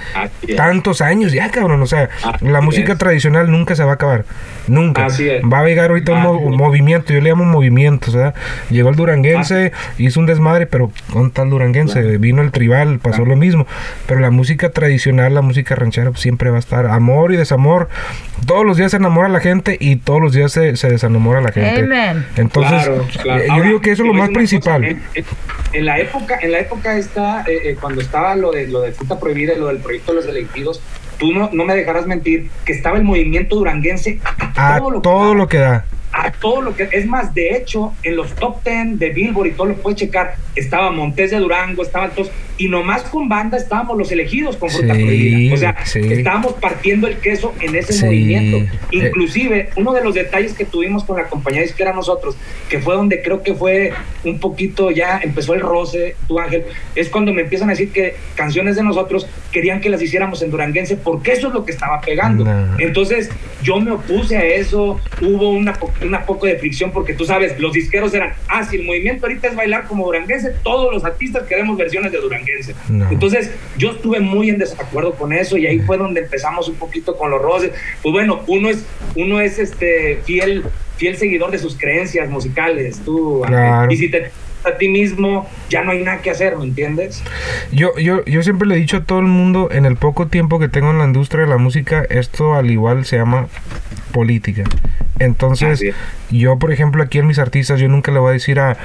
tantos 0.55 1.01
años 1.01 1.31
ya, 1.31 1.49
cabrón. 1.49 1.81
O 1.81 1.87
sea, 1.87 2.09
la 2.41 2.61
música 2.61 2.97
tradicional 2.97 3.51
nunca 3.51 3.75
se 3.75 3.83
va 3.83 3.91
a 3.91 3.95
acabar. 3.95 4.25
Nunca. 4.67 5.07
Va 5.51 5.59
a 5.59 5.65
llegar 5.65 5.89
ahorita 5.89 6.13
un 6.13 6.55
movimiento, 6.55 7.13
yo 7.13 7.21
le 7.21 7.29
llamo 7.29 7.45
movimiento, 7.45 8.11
sea 8.11 8.33
Llegó 8.69 8.89
el 8.89 8.95
duranguense, 8.95 9.71
hizo 9.97 10.19
un 10.19 10.25
desmadre, 10.25 10.65
pero 10.65 10.91
con 11.11 11.31
tal 11.31 11.49
duranguense? 11.49 12.17
Vino 12.17 12.41
el 12.41 12.51
tribal, 12.51 12.99
pasó 12.99 13.25
lo 13.25 13.35
mismo. 13.35 13.67
Pero 14.07 14.19
la 14.19 14.31
música 14.31 14.69
tradicional, 14.69 15.33
la 15.33 15.41
música 15.41 15.75
ranchera, 15.75 16.11
pues, 16.11 16.21
siempre 16.21 16.49
va 16.49 16.57
a 16.57 16.59
estar 16.59 16.87
amor 16.87 17.33
y 17.33 17.37
desamor. 17.37 17.89
Todos 18.45 18.65
los 18.65 18.77
días 18.77 18.91
se 18.91 18.97
enamora 18.97 19.29
la 19.29 19.39
gente 19.39 19.77
y 19.79 19.95
todos 19.97 20.21
los 20.21 20.33
días 20.33 20.51
se, 20.51 20.75
se 20.75 20.89
desenamora 20.89 21.41
la 21.41 21.51
gente. 21.51 21.87
Entonces, 22.35 22.89
eh, 23.25 23.47
yo 23.55 23.63
digo 23.63 23.81
que 23.81 23.91
eso 23.91 24.03
es 24.03 24.07
lo 24.07 24.13
más 24.13 24.29
principal. 24.29 24.83
en, 25.73 25.85
la 25.85 25.99
época, 25.99 26.39
en 26.41 26.51
la 26.51 26.59
época 26.59 26.97
esta, 26.97 27.41
eh, 27.43 27.69
eh, 27.71 27.77
cuando 27.79 28.01
estaba 28.01 28.35
lo 28.35 28.51
de 28.51 28.67
lo 28.67 28.81
de 28.81 28.91
fruta 28.91 29.19
prohibida 29.19 29.53
y 29.53 29.59
lo 29.59 29.67
del 29.67 29.77
proyecto 29.77 30.11
de 30.11 30.15
los 30.17 30.27
elegidos, 30.27 30.81
tú 31.17 31.31
no, 31.31 31.49
no 31.53 31.65
me 31.65 31.75
dejarás 31.75 32.05
mentir 32.05 32.49
que 32.65 32.73
estaba 32.73 32.97
el 32.97 33.03
movimiento 33.03 33.55
duranguense 33.55 34.19
a, 34.55 34.77
todo, 34.79 34.91
lo, 34.91 35.01
todo 35.01 35.33
lo 35.33 35.47
que 35.47 35.57
da 35.57 35.85
a 36.11 36.31
todo 36.31 36.61
lo 36.61 36.75
que 36.75 36.89
es 36.91 37.05
más 37.07 37.33
de 37.33 37.55
hecho 37.55 37.93
en 38.03 38.15
los 38.15 38.33
top 38.35 38.63
10 38.63 38.99
de 38.99 39.09
Billboard 39.09 39.47
y 39.47 39.51
todo 39.51 39.67
lo 39.67 39.75
puedes 39.75 39.99
checar 39.99 40.35
estaba 40.55 40.91
Montes 40.91 41.31
de 41.31 41.37
Durango 41.37 41.81
estaban 41.81 42.11
todos 42.11 42.29
y 42.63 42.69
nomás 42.69 43.03
con 43.03 43.27
banda 43.27 43.57
estábamos 43.57 43.97
los 43.97 44.09
elegidos 44.09 44.55
con 44.55 44.69
fruta 44.69 44.93
prohibida. 44.93 45.53
O 45.53 45.57
sea, 45.57 45.75
estábamos 45.93 46.53
partiendo 46.53 47.07
el 47.07 47.17
queso 47.17 47.53
en 47.59 47.75
ese 47.75 48.05
movimiento. 48.05 48.57
Eh. 48.57 48.69
Inclusive, 48.91 49.69
uno 49.75 49.91
de 49.91 50.01
los 50.01 50.15
detalles 50.15 50.53
que 50.53 50.63
tuvimos 50.63 51.03
con 51.03 51.17
la 51.17 51.27
compañía 51.27 51.61
disquera 51.61 51.91
nosotros, 51.91 52.37
que 52.69 52.79
fue 52.79 52.95
donde 52.95 53.21
creo 53.21 53.43
que 53.43 53.53
fue 53.53 53.91
un 54.23 54.39
poquito 54.39 54.91
ya 54.91 55.19
empezó 55.21 55.53
el 55.53 55.59
roce, 55.59 56.15
tú 56.25 56.39
Ángel, 56.39 56.63
es 56.95 57.09
cuando 57.09 57.33
me 57.33 57.41
empiezan 57.41 57.67
a 57.67 57.73
decir 57.73 57.91
que 57.91 58.15
canciones 58.35 58.77
de 58.77 58.83
nosotros 58.83 59.27
querían 59.51 59.81
que 59.81 59.89
las 59.89 60.01
hiciéramos 60.01 60.41
en 60.41 60.49
duranguense 60.49 60.95
porque 60.95 61.33
eso 61.33 61.49
es 61.49 61.53
lo 61.53 61.65
que 61.65 61.73
estaba 61.73 61.99
pegando. 61.99 62.45
Entonces, 62.79 63.29
yo 63.61 63.77
me 63.81 63.91
opuse 63.91 64.37
a 64.37 64.45
eso, 64.45 65.01
hubo 65.19 65.49
una, 65.49 65.77
una 66.01 66.25
poco 66.25 66.45
de 66.45 66.55
fricción 66.55 66.91
porque 66.91 67.13
tú 67.13 67.25
sabes, 67.25 67.59
los 67.59 67.73
disqueros 67.73 68.13
eran, 68.13 68.31
ah, 68.47 68.63
si 68.63 68.77
el 68.77 68.85
movimiento 68.85 69.25
ahorita 69.25 69.49
es 69.49 69.55
bailar 69.55 69.85
como 69.85 70.05
duranguense, 70.05 70.53
todos 70.63 70.93
los 70.93 71.03
artistas 71.03 71.43
queremos 71.43 71.77
versiones 71.77 72.13
de 72.13 72.19
duranguense. 72.19 72.52
Entonces, 73.11 73.51
yo 73.77 73.91
estuve 73.91 74.19
muy 74.19 74.49
en 74.49 74.57
desacuerdo 74.57 75.13
con 75.13 75.33
eso 75.33 75.57
y 75.57 75.67
ahí 75.67 75.79
fue 75.79 75.97
donde 75.97 76.21
empezamos 76.21 76.67
un 76.69 76.75
poquito 76.75 77.17
con 77.17 77.31
los 77.31 77.41
roces. 77.41 77.71
Pues 78.01 78.13
bueno, 78.13 78.41
uno 78.47 78.69
es, 78.69 78.85
uno 79.15 79.39
es 79.39 79.59
este 79.59 80.19
fiel, 80.25 80.63
fiel 80.97 81.17
seguidor 81.17 81.51
de 81.51 81.59
sus 81.59 81.77
creencias 81.77 82.29
musicales, 82.29 82.99
tú, 83.03 83.43
y 83.89 83.97
si 83.97 84.09
te 84.09 84.31
a 84.63 84.77
ti 84.77 84.87
mismo, 84.87 85.49
ya 85.69 85.83
no 85.83 85.91
hay 85.91 86.03
nada 86.03 86.21
que 86.21 86.29
hacer, 86.29 86.57
¿me 86.57 86.63
entiendes? 86.63 87.23
Yo, 87.71 87.97
yo, 87.97 88.23
yo 88.25 88.43
siempre 88.43 88.67
le 88.67 88.75
he 88.75 88.77
dicho 88.77 88.97
a 88.97 89.03
todo 89.03 89.19
el 89.19 89.25
mundo, 89.25 89.69
en 89.71 89.85
el 89.85 89.97
poco 89.97 90.27
tiempo 90.27 90.59
que 90.59 90.69
tengo 90.69 90.91
en 90.91 90.99
la 90.99 91.05
industria 91.05 91.43
de 91.43 91.49
la 91.49 91.57
música, 91.57 92.05
esto 92.09 92.53
al 92.53 92.71
igual 92.71 93.05
se 93.05 93.17
llama 93.17 93.47
política. 94.11 94.63
Entonces, 95.19 95.83
yo, 96.31 96.57
por 96.57 96.71
ejemplo, 96.71 97.03
aquí 97.03 97.19
en 97.19 97.27
mis 97.27 97.39
artistas, 97.39 97.79
yo 97.79 97.87
nunca 97.87 98.11
le 98.11 98.19
voy 98.19 98.31
a 98.31 98.33
decir 98.33 98.59
a, 98.59 98.77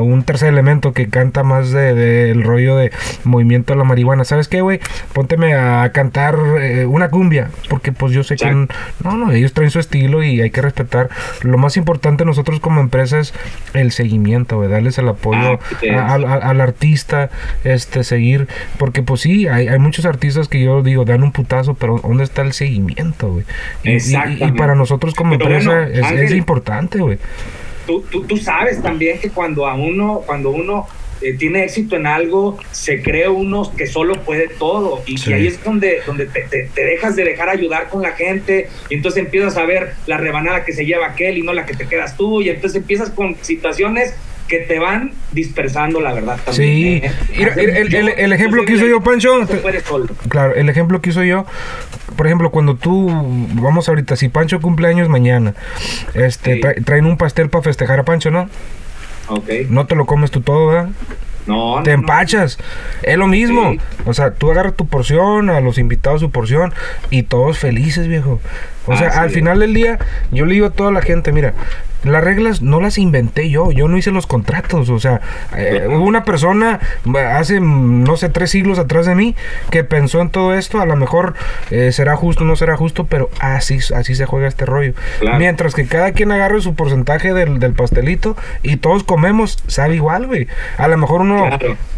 un 0.00 0.22
tercer 0.24 0.48
elemento 0.48 0.92
que 0.92 1.08
canta 1.08 1.42
más 1.42 1.70
del 1.70 1.96
de, 1.96 2.30
el 2.30 2.42
rollo 2.42 2.76
de 2.76 2.92
movimiento 3.24 3.72
de 3.72 3.78
la 3.78 3.84
marihuana, 3.84 4.24
¿sabes 4.24 4.48
qué, 4.48 4.60
güey? 4.60 4.80
Pónteme 5.12 5.54
a 5.54 5.90
cantar 5.92 6.36
eh, 6.60 6.86
una 6.86 7.10
cumbia, 7.10 7.50
porque 7.68 7.92
pues 7.92 8.12
yo 8.12 8.24
sé 8.24 8.36
que 8.36 8.50
no, 8.50 8.68
no, 9.16 9.32
ellos 9.32 9.52
traen 9.52 9.70
su 9.70 9.78
estilo 9.78 10.22
y 10.22 10.40
hay 10.40 10.50
que 10.50 10.62
respetar. 10.62 11.08
Lo 11.42 11.58
más 11.58 11.76
importante 11.76 12.24
nosotros 12.24 12.60
como 12.60 12.80
empresa 12.80 13.18
es 13.18 13.34
el 13.74 13.92
seguimiento, 13.92 14.56
güey, 14.56 14.68
darles 14.68 14.98
el 14.98 15.08
apoyo 15.08 15.58
ah, 15.92 16.14
al 16.14 16.60
artista, 16.60 17.30
este, 17.64 18.04
seguir, 18.04 18.48
porque 18.78 19.02
pues 19.02 19.20
sí, 19.20 19.46
hay, 19.48 19.68
hay 19.68 19.78
muchos 19.78 20.04
artistas 20.04 20.48
que 20.48 20.62
yo 20.62 20.82
digo, 20.82 21.04
dan 21.04 21.22
un 21.22 21.32
putazo, 21.32 21.74
pero 21.74 22.00
¿dónde 22.02 22.24
está 22.24 22.42
el 22.42 22.52
seguimiento, 22.52 23.32
güey? 23.32 23.44
Y, 23.84 24.52
para 24.52 24.74
nosotros 24.74 25.14
como 25.14 25.27
empresa 25.34 25.88
es, 25.88 26.32
importante, 26.32 26.98
güey. 26.98 27.18
Tú, 27.86 28.02
tú, 28.02 28.36
sabes 28.36 28.82
también 28.82 29.18
que 29.18 29.30
cuando 29.30 29.66
a 29.66 29.74
uno, 29.74 30.22
cuando 30.26 30.50
uno 30.50 30.86
eh, 31.20 31.32
tiene 31.32 31.64
éxito 31.64 31.96
en 31.96 32.06
algo, 32.06 32.58
se 32.70 33.02
cree 33.02 33.28
uno 33.28 33.72
que 33.76 33.86
solo 33.86 34.14
puede 34.22 34.48
todo. 34.48 35.02
Y, 35.06 35.32
ahí 35.32 35.48
es 35.48 35.62
donde, 35.64 36.00
donde 36.06 36.26
te, 36.26 36.42
te, 36.42 36.84
dejas 36.84 37.16
de 37.16 37.24
dejar 37.24 37.48
ayudar 37.48 37.88
con 37.88 38.02
la 38.02 38.12
gente. 38.12 38.68
Y 38.88 38.94
entonces 38.94 39.24
empiezas 39.24 39.56
a 39.56 39.64
ver 39.64 39.94
la 40.06 40.16
rebanada 40.18 40.64
que 40.64 40.72
se 40.72 40.84
lleva 40.84 41.06
aquel 41.06 41.38
y 41.38 41.42
no 41.42 41.52
la 41.52 41.66
que 41.66 41.74
te 41.74 41.86
quedas 41.86 42.16
tú. 42.16 42.40
Y 42.40 42.50
entonces 42.50 42.82
empiezas 42.82 43.10
con 43.10 43.36
situaciones 43.40 44.14
que 44.48 44.60
te 44.60 44.78
van 44.78 45.12
dispersando, 45.32 46.00
la 46.00 46.12
verdad. 46.12 46.38
También, 46.44 47.02
sí. 47.02 47.42
¿eh? 47.42 48.14
el, 48.18 48.32
ejemplo 48.32 48.64
que 48.64 48.72
hizo 48.72 48.86
yo, 48.86 49.02
Pancho. 49.02 49.46
Claro, 50.28 50.54
el 50.54 50.68
ejemplo 50.68 51.00
que 51.00 51.10
hizo 51.10 51.22
yo, 51.22 51.46
por 52.16 52.26
ejemplo, 52.26 52.50
cuando 52.50 52.74
tú, 52.74 53.08
vamos 53.54 53.88
ahorita, 53.88 54.16
si 54.16 54.28
Pancho 54.28 54.60
cumple 54.60 54.88
años 54.88 55.08
mañana, 55.08 55.54
este, 56.14 56.60
traen 56.84 57.06
un 57.06 57.16
pastel 57.16 57.50
para 57.50 57.62
festejar 57.62 58.00
a 58.00 58.04
Pancho, 58.04 58.30
¿no? 58.30 58.48
Ok. 59.28 59.48
No 59.68 59.86
te 59.86 59.94
lo 59.94 60.06
comes 60.06 60.30
tú 60.30 60.40
todo, 60.40 60.68
¿verdad? 60.68 60.88
No, 61.46 61.82
te 61.82 61.92
empachas. 61.92 62.58
Es 63.02 63.16
lo 63.16 63.26
mismo. 63.26 63.76
O 64.04 64.12
sea, 64.14 64.32
tú 64.32 64.50
agarras 64.50 64.74
tu 64.74 64.86
porción, 64.86 65.48
a 65.48 65.60
los 65.60 65.78
invitados 65.78 66.20
su 66.20 66.30
porción 66.30 66.74
y 67.10 67.22
todos 67.22 67.58
felices, 67.58 68.06
viejo. 68.06 68.40
O 68.88 68.96
sea, 68.96 69.08
al 69.20 69.30
final 69.30 69.60
del 69.60 69.74
día, 69.74 69.98
yo 70.30 70.46
le 70.46 70.54
digo 70.54 70.66
a 70.66 70.70
toda 70.70 70.90
la 70.90 71.02
gente, 71.02 71.32
mira, 71.32 71.54
las 72.04 72.22
reglas 72.22 72.62
no 72.62 72.80
las 72.80 72.96
inventé 72.98 73.50
yo, 73.50 73.72
yo 73.72 73.88
no 73.88 73.98
hice 73.98 74.10
los 74.10 74.26
contratos, 74.26 74.88
o 74.88 75.00
sea, 75.00 75.20
eh, 75.56 75.86
hubo 75.88 76.04
una 76.04 76.24
persona 76.24 76.78
hace, 77.32 77.60
no 77.60 78.16
sé, 78.16 78.28
tres 78.28 78.50
siglos 78.50 78.78
atrás 78.78 79.06
de 79.06 79.14
mí 79.14 79.34
que 79.70 79.82
pensó 79.82 80.20
en 80.20 80.30
todo 80.30 80.54
esto, 80.54 80.80
a 80.80 80.86
lo 80.86 80.94
mejor 80.94 81.34
eh, 81.70 81.90
será 81.90 82.16
justo 82.16 82.44
o 82.44 82.46
no 82.46 82.54
será 82.54 82.76
justo, 82.76 83.06
pero 83.06 83.30
así, 83.40 83.78
así 83.94 84.14
se 84.14 84.26
juega 84.26 84.46
este 84.46 84.64
rollo. 84.64 84.94
Mientras 85.38 85.74
que 85.74 85.86
cada 85.86 86.12
quien 86.12 86.30
agarre 86.30 86.60
su 86.60 86.74
porcentaje 86.74 87.34
del, 87.34 87.58
pastelito 87.72 88.36
y 88.62 88.76
todos 88.76 89.04
comemos, 89.04 89.62
sabe 89.66 89.96
igual, 89.96 90.26
güey. 90.26 90.46
A 90.78 90.88
lo 90.88 90.96
mejor 90.96 91.20
uno 91.20 91.50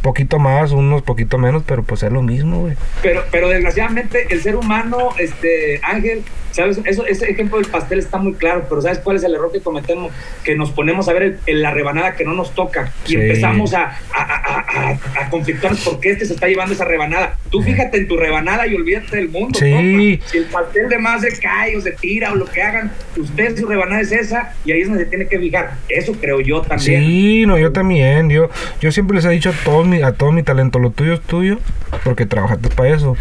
poquito 0.02 0.38
más, 0.38 0.72
unos 0.72 1.02
poquito 1.02 1.38
menos, 1.38 1.62
pero 1.66 1.82
pues 1.82 2.02
es 2.02 2.12
lo 2.12 2.22
mismo, 2.22 2.60
güey. 2.60 2.74
Pero, 3.02 3.22
pero 3.30 3.48
desgraciadamente 3.48 4.26
el 4.30 4.40
ser 4.42 4.56
humano, 4.56 5.10
este, 5.18 5.80
Ángel, 5.82 6.22
¿sabes? 6.50 6.79
Eso, 6.84 7.06
ese 7.06 7.30
ejemplo 7.30 7.58
del 7.58 7.66
pastel 7.66 7.98
está 7.98 8.18
muy 8.18 8.34
claro, 8.34 8.66
pero 8.68 8.82
¿sabes 8.82 8.98
cuál 8.98 9.16
es 9.16 9.24
el 9.24 9.34
error 9.34 9.52
que 9.52 9.60
cometemos? 9.60 10.12
Que 10.44 10.54
nos 10.56 10.70
ponemos 10.70 11.08
a 11.08 11.12
ver 11.12 11.38
el, 11.46 11.62
la 11.62 11.70
rebanada 11.70 12.14
que 12.14 12.24
no 12.24 12.34
nos 12.34 12.54
toca 12.54 12.92
y 13.06 13.14
empezamos 13.14 13.74
a, 13.74 13.98
a, 14.12 14.22
a, 14.22 14.98
a, 15.20 15.30
conflictarnos 15.30 15.80
porque 15.80 16.10
este 16.10 16.26
se 16.26 16.34
está 16.34 16.46
llevando 16.48 16.74
esa 16.74 16.84
rebanada. 16.84 17.36
Tú 17.50 17.62
fíjate 17.62 17.98
en 17.98 18.08
tu 18.08 18.16
rebanada 18.16 18.66
y 18.66 18.74
olvídate 18.74 19.16
del 19.16 19.28
mundo. 19.28 19.58
Sí. 19.58 20.20
Si 20.26 20.38
el 20.38 20.44
pastel 20.44 20.88
de 20.88 20.98
más 20.98 21.22
se 21.22 21.38
cae 21.38 21.76
o 21.76 21.80
se 21.80 21.92
tira 21.92 22.32
o 22.32 22.36
lo 22.36 22.46
que 22.46 22.62
hagan, 22.62 22.92
usted 23.16 23.56
su 23.56 23.66
rebanada 23.66 24.00
es 24.00 24.12
esa 24.12 24.54
y 24.64 24.72
ahí 24.72 24.82
es 24.82 24.88
donde 24.88 25.04
se 25.04 25.10
tiene 25.10 25.26
que 25.26 25.38
fijar. 25.38 25.74
Eso 25.88 26.12
creo 26.14 26.40
yo 26.40 26.62
también. 26.62 27.02
Sí, 27.02 27.44
no, 27.46 27.58
yo 27.58 27.72
también. 27.72 28.30
Yo, 28.30 28.50
yo 28.80 28.92
siempre 28.92 29.16
les 29.16 29.24
he 29.24 29.30
dicho 29.30 29.50
a 29.50 29.64
todo 29.64 29.84
mi, 29.84 30.02
a 30.02 30.12
todo 30.12 30.32
mi 30.32 30.42
talento, 30.42 30.78
lo 30.78 30.90
tuyo 30.90 31.14
es 31.14 31.20
tuyo 31.20 31.58
porque 32.04 32.26
trabajaste 32.26 32.68
para 32.70 32.94
eso. 32.94 33.16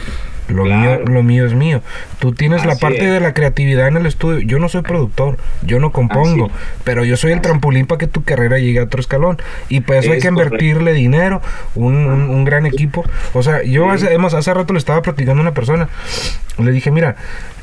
Lo, 0.49 0.65
mío, 0.65 0.99
lo 1.05 1.23
mío 1.23 1.45
es 1.45 1.53
mío. 1.53 1.81
Tú 2.19 2.33
tienes 2.33 2.65
la 2.65 2.75
parte 2.75 3.05
de 3.05 3.19
la 3.19 3.33
creatividad 3.33 3.87
en 3.87 3.97
el 3.97 4.05
estudio. 4.05 4.39
Yo 4.39 4.59
no 4.59 4.69
soy 4.69 4.81
productor, 4.81 5.37
yo 5.61 5.79
no 5.79 5.91
compongo, 5.91 6.49
pero 6.83 7.05
yo 7.05 7.17
soy 7.17 7.31
el 7.31 7.41
trampolín 7.41 7.85
para 7.85 7.99
que 7.99 8.07
tu 8.07 8.23
carrera 8.23 8.57
llegue 8.59 8.79
a 8.79 8.83
otro 8.83 8.99
escalón. 8.99 9.37
Y 9.69 9.81
pues 9.81 10.03
eso 10.03 10.13
hay 10.13 10.19
que 10.19 10.27
invertirle 10.27 10.93
dinero, 10.93 11.41
un, 11.75 11.95
un, 11.95 12.45
gran 12.45 12.65
equipo. 12.65 13.05
O 13.33 13.43
sea, 13.43 13.63
yo 13.63 13.89
hace, 13.89 14.15
hace 14.15 14.53
rato 14.53 14.73
le 14.73 14.79
estaba 14.79 15.01
platicando 15.01 15.39
a 15.39 15.43
una 15.43 15.53
persona. 15.53 15.89
Le 16.57 16.71
dije, 16.71 16.91
mira, 16.91 17.15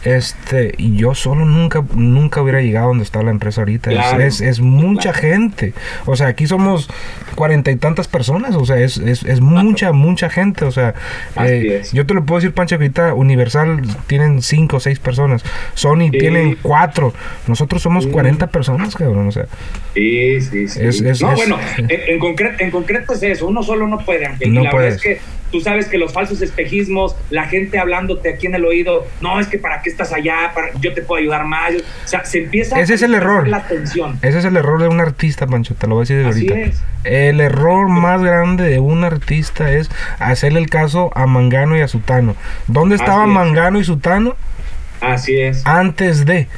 este, 0.07 0.73
yo 0.79 1.17
solo 1.17 1.45
nunca, 1.45 1.85
nunca 1.95 2.41
hubiera 2.41 2.63
llegado 2.63 2.87
donde 2.89 3.03
está 3.03 3.25
la 3.25 3.33
empresa 3.33 3.63
ahorita. 3.63 3.91
es, 4.25 4.41
es, 4.41 4.61
mucha 4.61 5.13
gente. 5.13 5.73
O 6.05 6.15
sea, 6.15 6.29
aquí 6.29 6.47
somos 6.47 6.89
cuarenta 7.35 7.73
y 7.73 7.77
tantas 7.77 8.07
personas. 8.07 8.55
O 8.55 8.65
sea, 8.65 8.79
es, 8.79 8.99
es, 8.99 9.25
es 9.25 9.41
mucha, 9.41 9.91
mucha 9.91 10.31
gente. 10.31 10.65
O 10.65 10.71
sea, 10.71 10.95
eh, 11.43 11.83
yo 11.93 12.07
te 12.07 12.15
lo 12.15 12.25
puedo 12.25 12.39
decir, 12.39 12.55
Pancho, 12.55 12.79
que 12.79 12.85
ahorita 12.85 13.15
Universal 13.15 13.83
tienen 14.07 14.43
cinco 14.43 14.77
o 14.77 14.81
seis 14.81 15.01
personas. 15.01 15.43
Sony 15.75 16.13
tienen 16.13 16.57
cuatro. 16.63 17.13
Nosotros 17.49 17.83
somos 17.83 18.07
cuarenta 18.07 18.47
personas, 18.47 18.95
cabrón. 18.95 19.27
O 19.27 19.33
sea. 19.33 19.47
Sí, 19.95 20.41
sí, 20.41 20.69
sí. 20.69 21.03
no, 21.21 21.35
bueno, 21.35 21.59
en, 21.79 21.89
en, 21.91 22.19
concreto, 22.21 22.63
en 22.63 22.71
concreto 22.71 23.13
es 23.15 23.23
eso. 23.25 23.49
Uno 23.49 23.65
solo 23.65 23.89
no 23.89 23.99
puede, 23.99 24.27
aunque 24.27 24.47
No 24.47 24.63
la 24.63 24.73
verdad 24.73 24.89
es 24.89 25.03
que 25.03 25.19
tú 25.51 25.61
sabes 25.61 25.87
que 25.87 25.99
los 25.99 26.13
falsos 26.13 26.43
espejismos, 26.43 27.17
la 27.31 27.45
gente 27.45 27.79
hablándote 27.79 28.29
aquí 28.29 28.47
en 28.47 28.55
el 28.55 28.65
oído, 28.65 29.07
no, 29.21 29.41
es 29.41 29.47
que 29.47 29.59
para 29.59 29.83
qué 29.83 29.91
estás 30.03 30.13
allá, 30.13 30.53
para, 30.55 30.73
yo 30.79 30.93
te 30.93 31.03
puedo 31.03 31.21
ayudar 31.21 31.45
más. 31.47 31.73
O 31.75 32.09
sea, 32.09 32.25
se 32.25 32.45
empieza 32.45 32.79
Ese 32.79 32.95
es 32.95 33.03
el 33.03 33.15
error. 33.15 33.49
la. 33.49 33.65
Ese 34.23 34.39
es 34.39 34.45
el 34.45 34.57
error 34.57 34.81
de 34.81 34.89
un 34.89 35.01
artista, 35.01 35.47
Pancho, 35.47 35.75
te 35.75 35.87
lo 35.87 35.95
voy 35.95 36.03
a 36.03 36.05
decir 36.05 36.19
de 36.19 36.27
ahorita. 36.27 36.55
Es. 36.59 36.83
El 37.05 37.41
error 37.41 37.89
más 37.89 38.23
grande 38.23 38.65
de 38.65 38.79
un 38.79 39.05
artista 39.05 39.71
es 39.73 39.91
hacerle 40.19 40.59
el 40.61 40.69
caso 40.69 41.11
a 41.15 41.27
Mangano 41.27 41.77
y 41.77 41.81
a 41.81 41.89
Sutano. 41.89 42.37
¿Dónde 42.67 42.97
estaban 42.97 43.31
Mangano 43.31 43.79
y 43.79 43.85
Sutano? 43.85 44.37
Así 45.01 45.39
es. 45.41 45.67
Antes 45.67 46.27
de. 46.27 46.49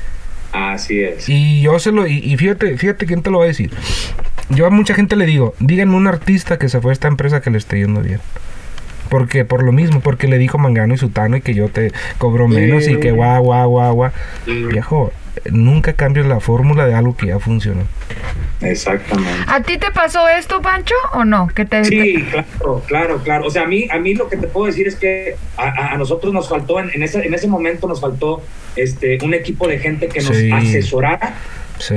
Así 0.52 1.02
es. 1.02 1.28
Y 1.28 1.60
yo 1.60 1.78
se 1.78 1.92
lo, 1.92 2.06
y, 2.06 2.18
y, 2.18 2.36
fíjate, 2.36 2.76
fíjate 2.78 3.06
quién 3.06 3.22
te 3.22 3.30
lo 3.30 3.38
va 3.38 3.44
a 3.44 3.48
decir. 3.48 3.70
Yo 4.48 4.66
a 4.66 4.70
mucha 4.70 4.94
gente 4.94 5.14
le 5.14 5.26
digo, 5.26 5.54
díganme 5.60 5.94
un 5.94 6.06
artista 6.06 6.58
que 6.58 6.68
se 6.68 6.80
fue 6.80 6.92
a 6.92 6.94
esta 6.94 7.08
empresa 7.08 7.42
que 7.42 7.50
le 7.50 7.58
esté 7.58 7.78
yendo 7.78 8.00
bien. 8.00 8.20
Porque 9.08 9.44
por 9.44 9.62
lo 9.62 9.72
mismo, 9.72 10.00
porque 10.00 10.28
le 10.28 10.38
dijo 10.38 10.58
Mangano 10.58 10.94
y 10.94 10.98
Sutano 10.98 11.36
y 11.36 11.40
que 11.40 11.54
yo 11.54 11.68
te 11.68 11.92
cobro 12.18 12.48
menos 12.48 12.88
y 12.88 12.96
que 12.96 13.12
guau, 13.12 13.42
guau, 13.42 13.68
guau, 13.70 13.94
guau. 13.94 14.10
Viejo, 14.46 15.12
nunca 15.50 15.92
cambies 15.92 16.26
la 16.26 16.40
fórmula 16.40 16.86
de 16.86 16.94
algo 16.94 17.16
que 17.16 17.26
ya 17.26 17.38
funcionó. 17.38 17.82
Exactamente. 18.60 19.44
¿A 19.46 19.62
ti 19.62 19.78
te 19.78 19.90
pasó 19.92 20.28
esto, 20.28 20.60
Pancho, 20.60 20.94
o 21.12 21.24
no? 21.24 21.48
¿Que 21.48 21.64
te... 21.64 21.84
Sí, 21.84 22.24
claro, 22.30 22.82
claro, 22.86 23.18
claro. 23.18 23.46
O 23.46 23.50
sea, 23.50 23.62
a 23.62 23.66
mí, 23.66 23.86
a 23.90 23.98
mí 23.98 24.14
lo 24.14 24.28
que 24.28 24.36
te 24.36 24.48
puedo 24.48 24.66
decir 24.66 24.88
es 24.88 24.96
que 24.96 25.36
a, 25.56 25.96
nosotros 25.96 26.32
nos 26.32 26.48
faltó, 26.48 26.80
en, 26.80 27.02
ese, 27.02 27.24
en 27.24 27.34
ese 27.34 27.46
momento 27.46 27.86
nos 27.86 28.00
faltó 28.00 28.42
este, 28.76 29.18
un 29.22 29.34
equipo 29.34 29.68
de 29.68 29.78
gente 29.78 30.08
que 30.08 30.20
nos 30.20 30.36
asesorara 30.52 31.34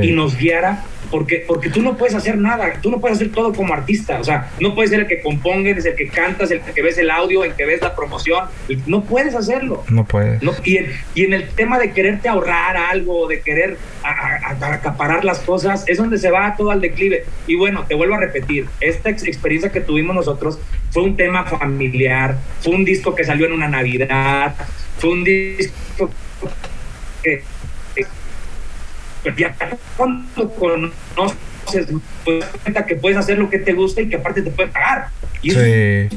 y 0.01 0.11
nos 0.11 0.37
guiara 0.37 0.83
porque, 1.11 1.43
porque 1.45 1.69
tú 1.69 1.81
no 1.81 1.97
puedes 1.97 2.15
hacer 2.15 2.37
nada, 2.37 2.73
tú 2.81 2.89
no 2.89 2.99
puedes 2.99 3.17
hacer 3.17 3.31
todo 3.31 3.53
como 3.53 3.73
artista, 3.73 4.19
o 4.19 4.23
sea, 4.23 4.49
no 4.59 4.73
puedes 4.73 4.91
ser 4.91 5.01
el 5.01 5.07
que 5.07 5.21
componga, 5.21 5.69
el 5.69 5.95
que 5.95 6.07
cantas, 6.07 6.49
el 6.51 6.61
que 6.61 6.81
ves 6.81 6.97
el 6.97 7.11
audio, 7.11 7.43
el 7.43 7.53
que 7.53 7.65
ves 7.65 7.81
la 7.81 7.95
promoción, 7.95 8.45
no 8.87 9.03
puedes 9.03 9.35
hacerlo. 9.35 9.83
No 9.89 10.05
puedes. 10.05 10.41
No, 10.41 10.53
y, 10.63 10.77
en, 10.77 10.91
y, 11.13 11.25
en, 11.25 11.33
el 11.33 11.49
tema 11.49 11.77
de 11.79 11.91
quererte 11.91 12.29
ahorrar 12.29 12.77
algo, 12.77 13.27
de 13.27 13.41
querer 13.41 13.77
acaparar 14.03 15.25
las 15.25 15.39
cosas, 15.39 15.83
es 15.87 15.97
donde 15.97 16.17
se 16.17 16.31
va 16.31 16.55
todo 16.55 16.71
al 16.71 16.79
declive. 16.79 17.25
Y 17.45 17.55
bueno, 17.55 17.85
te 17.87 17.95
vuelvo 17.95 18.15
a 18.15 18.19
repetir, 18.19 18.67
esta 18.79 19.09
experiencia 19.09 19.71
que 19.71 19.81
tuvimos 19.81 20.15
nosotros 20.15 20.59
fue 20.91 21.03
un 21.03 21.17
tema 21.17 21.43
familiar, 21.43 22.37
fue 22.61 22.73
un 22.73 22.85
disco 22.85 23.13
que 23.15 23.25
salió 23.25 23.45
en 23.47 23.51
una 23.51 23.67
Navidad, 23.67 24.55
fue 24.97 25.09
un 25.09 25.23
disco 25.25 26.09
que 27.21 27.43
ya 29.37 29.55
cuando 29.97 30.49
conoces, 30.55 31.87
pues 32.25 32.45
cuenta 32.63 32.85
que 32.85 32.95
puedes 32.95 33.17
hacer 33.17 33.37
lo 33.37 33.49
que 33.49 33.59
te 33.59 33.73
gusta 33.73 34.01
y 34.01 34.09
que 34.09 34.15
aparte 34.15 34.41
te 34.41 34.51
pueden 34.51 34.71
pagar. 34.71 35.09
Y 35.41 35.51
sí. 35.51 36.09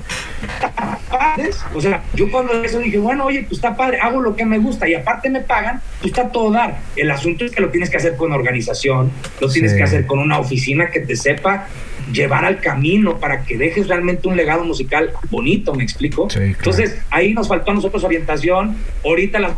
O 1.75 1.81
sea, 1.81 2.03
yo 2.15 2.31
cuando 2.31 2.63
eso 2.63 2.79
dije, 2.79 2.99
bueno, 2.99 3.25
oye, 3.27 3.41
pues 3.43 3.53
está 3.53 3.77
padre, 3.77 3.99
hago 4.01 4.21
lo 4.21 4.37
que 4.37 4.45
me 4.45 4.59
gusta 4.59 4.89
y 4.89 4.95
aparte 4.95 5.31
me 5.31 5.41
pagan, 5.41 5.81
pues 6.01 6.13
está 6.13 6.29
todo 6.31 6.51
dar. 6.51 6.79
El 6.97 7.11
asunto 7.11 7.45
es 7.45 7.53
que 7.53 7.61
lo 7.61 7.71
tienes 7.71 7.91
que 7.91 7.97
hacer 7.97 8.17
con 8.17 8.33
organización, 8.33 9.11
lo 9.41 9.49
tienes 9.49 9.75
que 9.75 9.83
hacer 9.83 10.07
con 10.07 10.19
una 10.19 10.39
oficina 10.39 10.91
que 10.91 11.01
te 11.01 11.17
sepa 11.17 11.69
llevar 12.13 12.45
al 12.45 12.61
camino 12.61 13.19
para 13.19 13.45
que 13.45 13.57
dejes 13.57 13.89
realmente 13.89 14.29
un 14.29 14.37
legado 14.37 14.65
musical 14.65 15.13
bonito, 15.31 15.75
¿me 15.75 15.83
explico? 15.83 16.29
Entonces, 16.35 16.99
ahí 17.11 17.33
nos 17.33 17.49
faltó 17.49 17.71
a 17.71 17.75
nosotros 17.75 18.05
orientación. 18.05 18.77
Ahorita 19.05 19.39
las 19.39 19.53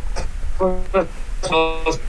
cosas 1.43 2.01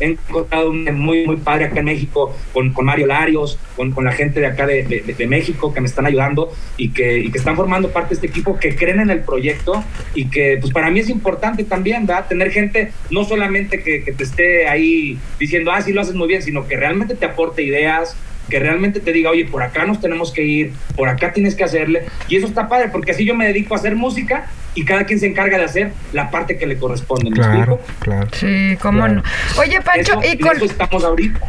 he 0.00 0.06
encontrado 0.06 0.70
un 0.70 0.84
muy, 0.98 1.26
muy 1.26 1.36
padre 1.36 1.66
acá 1.66 1.80
en 1.80 1.86
México 1.86 2.34
con, 2.52 2.72
con 2.72 2.84
Mario 2.84 3.06
Larios, 3.06 3.58
con, 3.76 3.92
con, 3.92 4.04
la 4.04 4.12
gente 4.12 4.40
de 4.40 4.46
acá 4.46 4.66
de, 4.66 4.82
de, 4.82 5.26
México 5.26 5.72
que 5.72 5.80
me 5.80 5.86
están 5.86 6.06
ayudando 6.06 6.52
y 6.76 6.90
que, 6.90 7.18
y 7.18 7.30
que 7.30 7.38
están 7.38 7.56
formando 7.56 7.90
parte 7.90 8.10
de 8.10 8.14
este 8.14 8.26
equipo, 8.26 8.58
que 8.58 8.76
creen 8.76 9.00
en 9.00 9.10
el 9.10 9.20
proyecto 9.20 9.82
y 10.14 10.28
que 10.28 10.58
pues 10.60 10.72
para 10.72 10.90
mí 10.90 11.00
es 11.00 11.08
importante 11.08 11.64
también, 11.64 12.06
¿verdad? 12.06 12.26
Tener 12.28 12.50
gente 12.50 12.92
no 13.10 13.24
solamente 13.24 13.82
que, 13.82 14.02
que 14.04 14.12
te 14.12 14.24
esté 14.24 14.68
ahí 14.68 15.18
diciendo, 15.38 15.72
ah, 15.72 15.80
sí 15.82 15.92
lo 15.92 16.00
haces 16.00 16.14
muy 16.14 16.28
bien, 16.28 16.42
sino 16.42 16.66
que 16.66 16.76
realmente 16.76 17.14
te 17.14 17.26
aporte 17.26 17.62
ideas, 17.62 18.16
que 18.48 18.58
realmente 18.58 19.00
te 19.00 19.12
diga, 19.12 19.30
oye, 19.30 19.44
por 19.44 19.62
acá 19.62 19.84
nos 19.84 20.00
tenemos 20.00 20.32
que 20.32 20.42
ir, 20.42 20.72
por 20.94 21.08
acá 21.08 21.32
tienes 21.32 21.54
que 21.54 21.64
hacerle. 21.64 22.04
Y 22.28 22.36
eso 22.36 22.46
está 22.46 22.68
padre, 22.68 22.88
porque 22.90 23.12
así 23.12 23.24
yo 23.24 23.34
me 23.34 23.46
dedico 23.46 23.74
a 23.74 23.78
hacer 23.78 23.96
música 23.96 24.46
y 24.74 24.84
cada 24.84 25.04
quien 25.04 25.18
se 25.18 25.26
encarga 25.26 25.58
de 25.58 25.64
hacer 25.64 25.92
la 26.12 26.30
parte 26.30 26.56
que 26.58 26.66
le 26.66 26.76
corresponde. 26.76 27.30
¿Me 27.30 27.36
claro, 27.36 27.80
claro. 27.98 28.28
Sí, 28.32 28.76
cómo 28.80 29.08
no. 29.08 29.22
Oye, 29.58 29.80
Pancho, 29.80 30.20
¿y 30.22 30.38
con, 30.38 30.62
estamos 30.62 31.04
ahorita. 31.04 31.40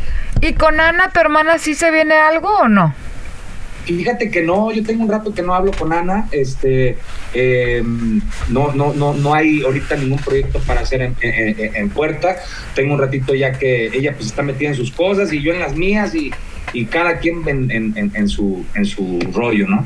¿y 0.41 0.53
con 0.53 0.79
Ana, 0.79 1.09
tu 1.11 1.19
hermana, 1.19 1.57
sí 1.57 1.75
se 1.75 1.91
viene 1.91 2.15
algo 2.15 2.49
o 2.49 2.67
no? 2.67 2.93
fíjate 3.85 4.29
que 4.29 4.41
no, 4.41 4.69
yo 4.73 4.83
tengo 4.83 5.03
un 5.03 5.09
rato 5.09 5.33
que 5.33 5.41
no 5.41 5.53
hablo 5.53 5.71
con 5.71 5.93
Ana, 5.93 6.27
este, 6.31 6.97
eh, 7.33 7.81
no, 8.49 8.73
no, 8.73 8.93
no, 8.93 9.13
no 9.13 9.33
hay 9.33 9.63
ahorita 9.63 9.95
ningún 9.95 10.19
proyecto 10.19 10.59
para 10.59 10.81
hacer 10.81 11.01
en, 11.01 11.15
en, 11.21 11.89
puerta, 11.89 12.35
tengo 12.75 12.95
un 12.95 12.99
ratito 12.99 13.33
ya 13.33 13.53
que 13.53 13.85
ella 13.85 14.13
pues 14.13 14.25
está 14.25 14.43
metida 14.43 14.67
en 14.67 14.75
sus 14.75 14.91
cosas 14.91 15.31
y 15.31 15.41
yo 15.41 15.53
en 15.53 15.59
las 15.59 15.73
mías 15.73 16.13
y, 16.15 16.31
y 16.73 16.85
cada 16.85 17.19
quien 17.19 17.47
en, 17.47 18.11
en, 18.13 18.29
su, 18.29 18.65
en 18.75 18.85
su 18.85 19.19
rollo, 19.33 19.67
¿no? 19.67 19.85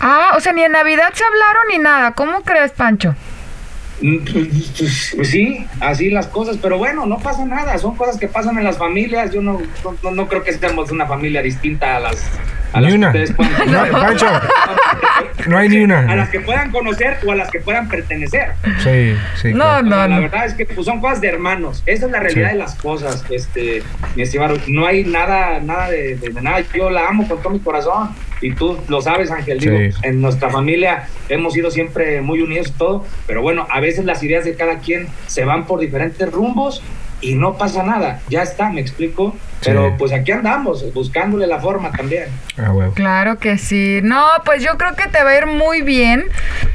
Ah, 0.00 0.32
o 0.36 0.40
sea, 0.40 0.52
ni 0.52 0.62
en 0.62 0.72
Navidad 0.72 1.12
se 1.14 1.24
hablaron 1.24 1.62
ni 1.70 1.78
nada, 1.78 2.12
¿cómo 2.12 2.42
crees, 2.42 2.72
Pancho? 2.72 3.14
Mm, 4.00 4.18
pues, 4.24 5.12
pues, 5.16 5.28
sí, 5.30 5.66
así 5.80 6.10
las 6.10 6.26
cosas, 6.26 6.58
pero 6.60 6.78
bueno, 6.78 7.06
no 7.06 7.18
pasa 7.18 7.44
nada, 7.44 7.78
son 7.78 7.96
cosas 7.96 8.18
que 8.18 8.26
pasan 8.26 8.58
en 8.58 8.64
las 8.64 8.78
familias, 8.78 9.32
yo 9.32 9.42
no, 9.42 9.60
no, 10.02 10.10
no 10.10 10.28
creo 10.28 10.42
que 10.42 10.52
seamos 10.52 10.90
una 10.90 11.06
familia 11.06 11.42
distinta 11.42 11.96
a 11.96 12.00
las 12.00 12.28
ni 12.80 12.92
una. 12.92 13.12
No, 13.12 13.92
Pancho, 13.92 14.26
no 15.46 15.58
hay 15.58 15.68
ni 15.68 15.78
una. 15.78 16.00
A 16.10 16.16
las 16.16 16.28
que 16.30 16.40
puedan 16.40 16.70
conocer 16.70 17.18
o 17.26 17.32
a 17.32 17.34
las 17.34 17.50
que 17.50 17.60
puedan 17.60 17.88
pertenecer. 17.88 18.52
Sí, 18.82 19.14
sí. 19.40 19.52
No, 19.52 19.82
no, 19.82 20.08
La 20.08 20.20
verdad 20.20 20.46
es 20.46 20.54
que 20.54 20.66
pues, 20.66 20.86
son 20.86 21.00
cosas 21.00 21.20
de 21.20 21.28
hermanos. 21.28 21.82
Esa 21.86 22.06
es 22.06 22.12
la 22.12 22.20
realidad 22.20 22.50
de 22.50 22.58
las 22.58 22.74
cosas, 22.76 23.24
este, 23.30 23.82
mi 24.16 24.22
estimado. 24.22 24.56
No 24.68 24.86
hay 24.86 25.04
nada, 25.04 25.60
nada 25.60 25.90
de, 25.90 26.18
nada. 26.40 26.60
Yo 26.74 26.90
la 26.90 27.08
amo 27.08 27.26
con 27.28 27.38
todo 27.42 27.50
mi 27.50 27.60
corazón. 27.60 28.10
Y 28.40 28.52
tú 28.54 28.78
lo 28.88 29.00
sabes, 29.00 29.30
Ángel. 29.30 29.60
Digo, 29.60 29.78
en 30.02 30.20
nuestra 30.20 30.50
familia 30.50 31.08
hemos 31.28 31.54
sido 31.54 31.70
siempre 31.70 32.20
muy 32.20 32.40
unidos 32.40 32.68
y 32.68 32.72
todo. 32.72 33.04
Pero 33.26 33.42
bueno, 33.42 33.66
a 33.70 33.80
veces 33.80 34.04
las 34.04 34.22
ideas 34.22 34.44
de 34.44 34.54
cada 34.54 34.78
quien 34.78 35.06
se 35.26 35.44
van 35.44 35.66
por 35.66 35.80
diferentes 35.80 36.30
rumbos 36.30 36.82
y 37.22 37.34
no 37.34 37.56
pasa 37.56 37.82
nada, 37.82 38.20
ya 38.28 38.42
está, 38.42 38.68
me 38.68 38.80
explico. 38.80 39.34
Pero 39.64 39.94
pues 39.96 40.12
aquí 40.12 40.32
andamos, 40.32 40.92
buscándole 40.92 41.46
la 41.46 41.60
forma 41.60 41.92
también. 41.92 42.24
Ah, 42.58 42.72
claro 42.94 43.38
que 43.38 43.58
sí. 43.58 44.00
No, 44.02 44.26
pues 44.44 44.60
yo 44.60 44.76
creo 44.76 44.96
que 44.96 45.06
te 45.06 45.22
va 45.22 45.30
a 45.30 45.38
ir 45.38 45.46
muy 45.46 45.82
bien. 45.82 46.24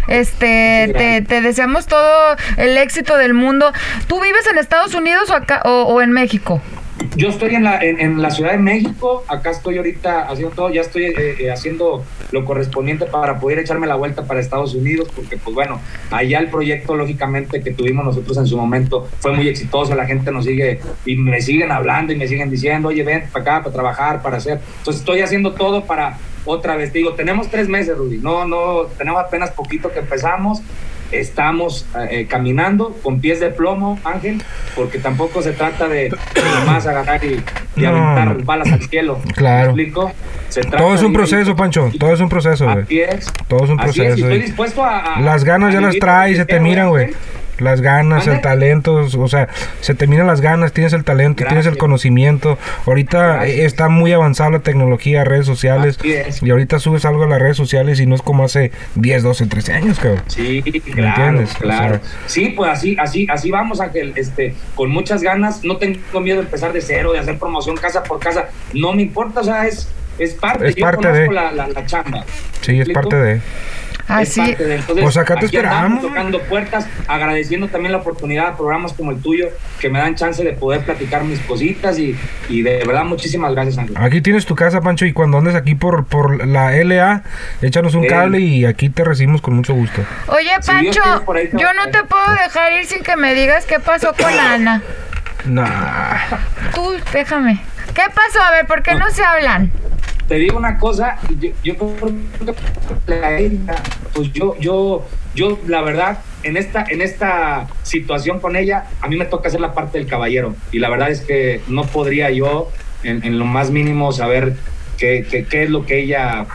Este, 0.08 0.94
te, 0.98 1.22
te, 1.22 1.42
deseamos 1.42 1.86
todo 1.86 2.38
el 2.56 2.78
éxito 2.78 3.18
del 3.18 3.34
mundo. 3.34 3.74
¿Tú 4.08 4.22
vives 4.22 4.48
en 4.48 4.58
Estados 4.58 4.94
Unidos 4.94 5.30
o 5.30 5.34
acá 5.34 5.62
o 5.66 6.02
en 6.02 6.12
México? 6.12 6.62
Yo 7.18 7.30
estoy 7.30 7.56
en 7.56 7.64
la, 7.64 7.80
en, 7.84 8.22
la 8.22 8.30
Ciudad 8.30 8.52
de 8.52 8.60
México, 8.60 9.24
acá 9.28 9.50
estoy 9.50 9.78
ahorita 9.78 10.30
haciendo 10.30 10.54
todo, 10.54 10.70
ya 10.70 10.82
estoy 10.82 11.06
eh, 11.06 11.36
eh, 11.40 11.52
haciendo 11.52 12.06
lo 12.32 12.46
correspondiente 12.46 13.08
para 13.08 13.40
poder 13.40 13.58
echarme 13.58 13.88
la 13.88 13.96
vuelta 13.96 14.26
para 14.26 14.40
Estados 14.40 14.76
Unidos, 14.76 15.10
porque 15.16 15.36
pues 15.36 15.56
bueno, 15.56 15.82
allá 16.12 16.38
el 16.38 16.52
proyecto 16.52 16.96
lógicamente 16.96 17.64
que 17.64 17.72
tuvimos 17.72 18.06
nosotros 18.06 18.38
en 18.38 18.46
su 18.46 18.56
momento 18.56 19.10
fue 19.18 19.32
muy 19.34 19.48
exitoso, 19.48 19.96
la 19.96 20.06
gente 20.06 20.32
nos 20.32 20.46
sigue 20.46 20.80
y 21.08 21.16
me 21.16 21.42
siguen 21.42 21.72
hablando 21.72 22.14
y 22.14 22.18
me 22.18 22.28
siguen 22.28 22.52
diciendo, 22.52 22.90
oye, 22.90 23.02
ven 23.02 23.24
para 23.34 23.42
acá 23.42 23.64
para 23.64 23.74
trabajar, 23.74 24.22
para 24.22 24.38
hacer. 24.38 24.60
Entonces 24.78 25.02
estoy 25.02 25.22
haciendo 25.22 25.54
todo 25.54 25.86
para 25.86 26.20
otra 26.46 26.76
vez, 26.76 26.94
digo, 26.94 27.14
tenemos 27.14 27.50
tres 27.50 27.68
meses, 27.68 27.98
Rudy, 27.98 28.20
no, 28.20 28.46
no, 28.46 28.84
tenemos 28.96 29.20
apenas 29.22 29.50
poquito 29.50 29.92
que 29.92 30.00
empezamos, 30.00 30.62
estamos 31.12 31.86
eh, 32.10 32.28
caminando 32.30 32.96
con 33.04 33.20
pies 33.20 33.40
de 33.40 33.50
plomo, 33.50 34.00
Ángel, 34.04 34.42
porque 34.76 35.00
tampoco 35.00 35.42
se 35.42 35.52
trata 35.54 35.88
de 35.88 36.10
nomás 36.60 36.86
agarrar 36.88 37.24
y, 37.24 37.44
aventar 37.86 38.44
balas 38.44 38.72
al 38.72 38.82
cielo. 38.84 39.20
Claro. 39.36 39.76
todo 40.78 40.96
es 40.96 41.04
un 41.04 41.14
proceso, 41.14 41.56
Pancho. 41.56 41.92
Todo 42.00 42.14
es 42.14 42.20
un 42.20 42.30
proceso, 42.30 42.66
güey. 42.66 42.86
Todo 43.48 43.64
es 43.64 43.70
un 43.70 43.78
proceso. 43.78 44.14
estoy 44.14 44.42
dispuesto 44.42 44.84
a, 44.84 45.20
Las 45.22 45.44
ganas 45.44 45.74
ya 45.74 45.82
las 45.82 45.98
traes, 45.98 46.38
se 46.38 46.46
te 46.46 46.60
miran, 46.60 46.90
güey 46.90 47.12
las 47.60 47.82
ganas, 47.82 48.28
el 48.28 48.42
talento, 48.42 49.08
o 49.18 49.28
sea, 49.28 49.48
se 49.82 49.96
terminan 49.96 50.28
las 50.28 50.42
ganas, 50.42 50.74
tienes 50.74 50.94
el 50.94 51.04
talento, 51.04 51.44
tienes 51.46 51.66
el 51.66 51.78
conocimiento. 51.78 52.58
Ahorita 52.86 53.46
está 53.46 53.90
muy 53.90 54.14
avanzada 54.14 54.50
la 54.52 54.60
tecnología, 54.60 55.24
redes 55.24 55.46
sociales, 55.46 56.00
y 56.42 56.50
ahorita 56.50 56.80
subes 56.80 57.06
algo 57.06 57.24
a 57.24 57.28
las 57.28 57.40
redes 57.40 57.58
sociales 57.58 58.00
y 58.00 58.06
no 58.06 58.16
es 58.16 58.22
como 58.22 58.44
hace 58.44 58.72
10, 58.96 59.24
12, 59.24 59.46
13 59.48 59.74
años, 59.74 60.00
cabrón. 60.00 60.24
Sí, 60.28 60.62
claro, 60.94 61.44
claro. 61.60 62.00
sí, 62.26 62.50
pues 62.50 62.72
así, 62.72 62.96
así, 63.00 63.28
así 63.30 63.52
vamos, 63.52 63.82
Ángel, 63.82 64.14
este, 64.16 64.56
con 64.76 64.90
muchas 64.90 65.22
ganas, 65.22 65.64
no 65.64 65.78
tengo 65.78 66.20
miedo 66.22 66.38
de 66.38 66.44
empezar 66.44 66.74
de 66.74 66.82
cero, 66.82 67.14
de 67.14 67.20
hacer 67.20 67.38
promoción 67.38 67.76
casa 67.76 68.04
por 68.04 68.20
casa, 68.20 68.50
no 68.74 68.94
me 68.94 69.02
importa, 69.04 69.42
o 69.42 69.44
sea, 69.44 69.68
es, 69.68 69.90
es 70.18 70.34
parte, 70.34 70.68
es 70.70 70.76
parte 70.76 71.12
de. 71.12 71.32
la, 71.32 71.52
la, 71.52 71.86
chamba. 71.86 72.26
Sí, 72.62 72.80
es 72.80 72.90
parte 72.90 73.16
de 73.16 73.42
Así. 74.08 74.42
Entonces, 74.42 74.84
pues 75.02 75.18
acá 75.18 75.36
te 75.36 75.48
esperamos. 75.48 76.02
tocando 76.02 76.40
puertas, 76.42 76.88
agradeciendo 77.08 77.68
también 77.68 77.92
la 77.92 78.00
oportunidad 78.00 78.52
de 78.52 78.58
programas 78.58 78.94
como 78.94 79.12
el 79.12 79.22
tuyo, 79.22 79.50
que 79.80 79.90
me 79.90 80.00
dan 80.00 80.16
chance 80.16 80.44
de 80.44 80.54
poder 80.54 80.82
platicar 80.82 81.24
mis 81.24 81.40
cositas 81.42 82.00
y, 82.00 82.18
y 82.50 82.62
de 82.62 82.84
verdad 82.86 83.04
muchísimas 83.04 83.54
gracias, 83.54 83.78
Ángel. 83.78 83.96
Aquí 84.00 84.22
tienes 84.22 84.46
tu 84.46 84.56
casa, 84.56 84.82
Pancho, 84.82 85.06
y 85.06 85.14
cuando 85.14 85.38
andes 85.38 85.56
aquí 85.56 85.76
por, 85.76 86.06
por 86.06 86.46
la 86.48 86.72
LA, 86.72 87.24
échanos 87.62 87.96
un 87.96 88.06
cable 88.08 88.40
y 88.40 88.66
aquí 88.66 88.90
te 88.90 89.04
recibimos 89.04 89.42
con 89.42 89.56
mucho 89.56 89.74
gusto. 89.74 90.02
Oye, 90.28 90.52
Pancho, 90.66 91.02
yo 91.54 91.74
no 91.74 91.92
te 91.92 92.04
puedo 92.04 92.32
dejar 92.44 92.74
ir 92.74 92.86
sin 92.86 93.04
que 93.04 93.16
me 93.16 93.34
digas 93.34 93.66
qué 93.66 93.80
pasó 93.80 94.14
con 94.14 94.34
Ana. 94.40 94.82
Nah. 95.46 96.18
Tú, 96.74 96.94
déjame. 97.14 97.62
¿Qué 97.94 98.04
pasó? 98.14 98.42
A 98.42 98.52
ver, 98.52 98.68
¿por 98.68 98.84
qué 98.84 98.96
no 98.96 99.10
se 99.12 99.24
hablan? 99.24 99.72
Te 100.28 100.36
digo 100.36 100.58
una 100.58 100.78
cosa, 100.78 101.18
yo, 101.64 101.76
creo 101.76 101.96
que 103.06 103.60
pues 104.14 104.34
yo, 104.34 104.58
yo, 104.60 105.06
yo, 105.36 105.58
la 105.68 105.82
verdad, 105.82 106.20
en 106.44 106.58
esta, 106.58 106.86
en 106.90 107.02
esta 107.02 107.68
situación 107.84 108.40
con 108.40 108.56
ella, 108.56 108.88
a 109.02 109.08
mí 109.08 109.16
me 109.16 109.26
toca 109.26 109.48
hacer 109.48 109.62
la 109.62 109.74
parte 109.74 109.98
del 109.98 110.08
caballero. 110.08 110.56
Y 110.72 110.80
la 110.80 110.90
verdad 110.90 111.12
es 111.12 111.22
que 111.22 111.62
no 111.68 111.84
podría 111.84 112.30
yo, 112.32 112.70
en, 113.04 113.40
lo 113.40 113.46
más 113.46 113.72
mínimo, 113.72 114.12
saber 114.12 114.56
qué, 114.98 115.26
qué, 115.30 115.46
qué, 115.46 115.64
es 115.64 115.70
lo 115.70 115.86
que 115.86 116.00
ella 116.00 116.46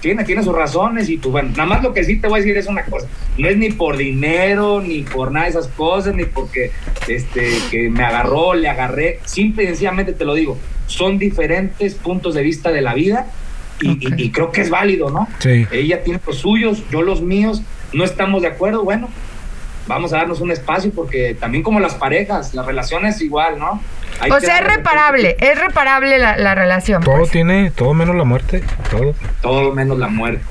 tiene, 0.00 0.24
tiene 0.24 0.42
sus 0.42 0.54
razones. 0.54 1.08
Y 1.08 1.18
pues 1.18 1.30
bueno, 1.30 1.50
nada 1.50 1.66
más 1.66 1.82
lo 1.82 1.92
que 1.92 2.02
sí 2.02 2.16
te 2.16 2.26
voy 2.26 2.40
a 2.40 2.42
decir 2.42 2.56
es 2.56 2.66
una 2.66 2.84
cosa: 2.84 3.06
no 3.38 3.48
es 3.48 3.56
ni 3.56 3.70
por 3.70 3.96
dinero, 3.96 4.80
ni 4.80 5.02
por 5.02 5.30
nada 5.30 5.44
de 5.44 5.50
esas 5.50 5.68
cosas, 5.68 6.14
ni 6.14 6.24
porque 6.24 6.72
este, 7.08 7.58
que 7.70 7.90
me 7.90 8.04
agarró, 8.04 8.54
le 8.54 8.68
agarré. 8.68 9.20
Simple 9.24 9.64
y 9.64 9.66
sencillamente 9.66 10.12
te 10.12 10.24
lo 10.24 10.34
digo 10.34 10.58
son 10.90 11.18
diferentes 11.18 11.94
puntos 11.94 12.34
de 12.34 12.42
vista 12.42 12.72
de 12.72 12.82
la 12.82 12.94
vida 12.94 13.26
y, 13.80 14.30
creo 14.30 14.52
que 14.52 14.60
es 14.60 14.68
válido, 14.68 15.08
¿no? 15.08 15.26
Sí. 15.38 15.66
Ella 15.72 16.02
tiene 16.04 16.20
los 16.26 16.36
suyos, 16.36 16.82
yo 16.90 17.00
los 17.00 17.22
míos, 17.22 17.62
no 17.94 18.04
estamos 18.04 18.42
de 18.42 18.48
acuerdo, 18.48 18.84
bueno, 18.84 19.08
vamos 19.86 20.12
a 20.12 20.18
darnos 20.18 20.40
un 20.40 20.50
espacio 20.50 20.90
porque 20.94 21.36
también 21.38 21.62
como 21.62 21.80
las 21.80 21.94
parejas, 21.94 22.54
las 22.54 22.66
relaciones 22.66 23.20
igual, 23.20 23.58
¿no? 23.58 23.80
Hay 24.20 24.30
o 24.30 24.40
sea, 24.40 24.58
es 24.58 24.64
reparable, 24.64 25.36
es 25.40 25.58
reparable 25.58 26.18
la, 26.18 26.54
relación. 26.54 27.02
Todo 27.02 27.18
pues. 27.18 27.30
tiene, 27.30 27.70
todo 27.70 27.94
menos 27.94 28.16
la 28.16 28.24
muerte, 28.24 28.62
todo. 28.90 29.14
Todo 29.40 29.72
menos 29.72 29.98
la 29.98 30.08
muerte. 30.08 30.44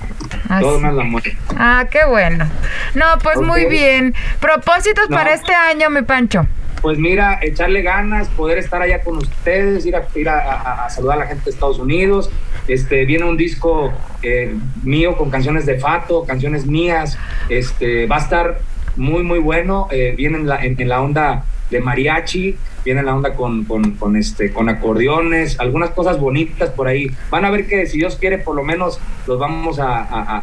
Todo 0.60 0.80
menos 0.80 0.96
la 0.96 1.04
muerte. 1.04 1.38
Ah, 1.56 1.86
qué 1.92 2.06
bueno. 2.06 2.50
No, 2.96 3.06
pues 3.22 3.38
muy 3.40 3.66
bien. 3.66 4.16
Propósitos 4.40 5.08
para 5.08 5.34
este 5.34 5.54
año, 5.54 5.90
mi 5.90 6.02
Pancho. 6.02 6.48
Pues 6.82 6.98
mira, 6.98 7.40
echarle 7.42 7.82
ganas, 7.82 8.30
poder 8.30 8.58
estar 8.58 8.82
allá 8.82 9.02
con 9.02 9.18
ustedes, 9.18 9.86
ir 9.86 9.96
a, 9.96 10.08
ir 10.16 10.30
a, 10.30 10.90
saludar 10.90 11.18
a 11.18 11.20
la 11.22 11.28
gente 11.28 11.46
de 11.46 11.52
Estados 11.52 11.78
Unidos. 11.78 12.32
Este, 12.68 13.06
viene 13.06 13.26
un 13.26 13.36
disco 13.36 13.92
eh, 14.24 14.56
mío 14.84 15.18
con 15.18 15.30
canciones 15.30 15.66
de 15.66 15.78
Fato, 15.80 16.24
canciones 16.26 16.66
mías. 16.66 17.18
Este, 17.50 18.08
va 18.08 18.18
a 18.18 18.20
estar 18.20 18.60
muy, 18.96 19.24
muy 19.24 19.40
bueno. 19.40 19.88
Eh, 19.92 20.14
viene 20.16 20.38
en 20.38 20.48
la, 20.48 20.64
en, 20.64 20.76
la 20.88 21.02
onda 21.02 21.46
de 21.70 21.80
mariachi, 21.80 22.56
viene 22.84 23.02
en 23.02 23.06
la 23.06 23.16
onda 23.16 23.34
con, 23.34 23.66
con, 23.66 24.16
este, 24.16 24.52
con 24.52 24.70
acordeones, 24.70 25.60
algunas 25.60 25.92
cosas 25.92 26.20
bonitas 26.20 26.70
por 26.70 26.88
ahí. 26.88 27.12
Van 27.30 27.46
a 27.46 27.50
ver 27.50 27.68
que 27.68 27.86
si 27.86 27.98
Dios 27.98 28.16
quiere, 28.16 28.38
por 28.40 28.56
lo 28.56 28.64
menos 28.64 29.00
los 29.28 29.40
vamos 29.40 29.80
a, 29.80 30.00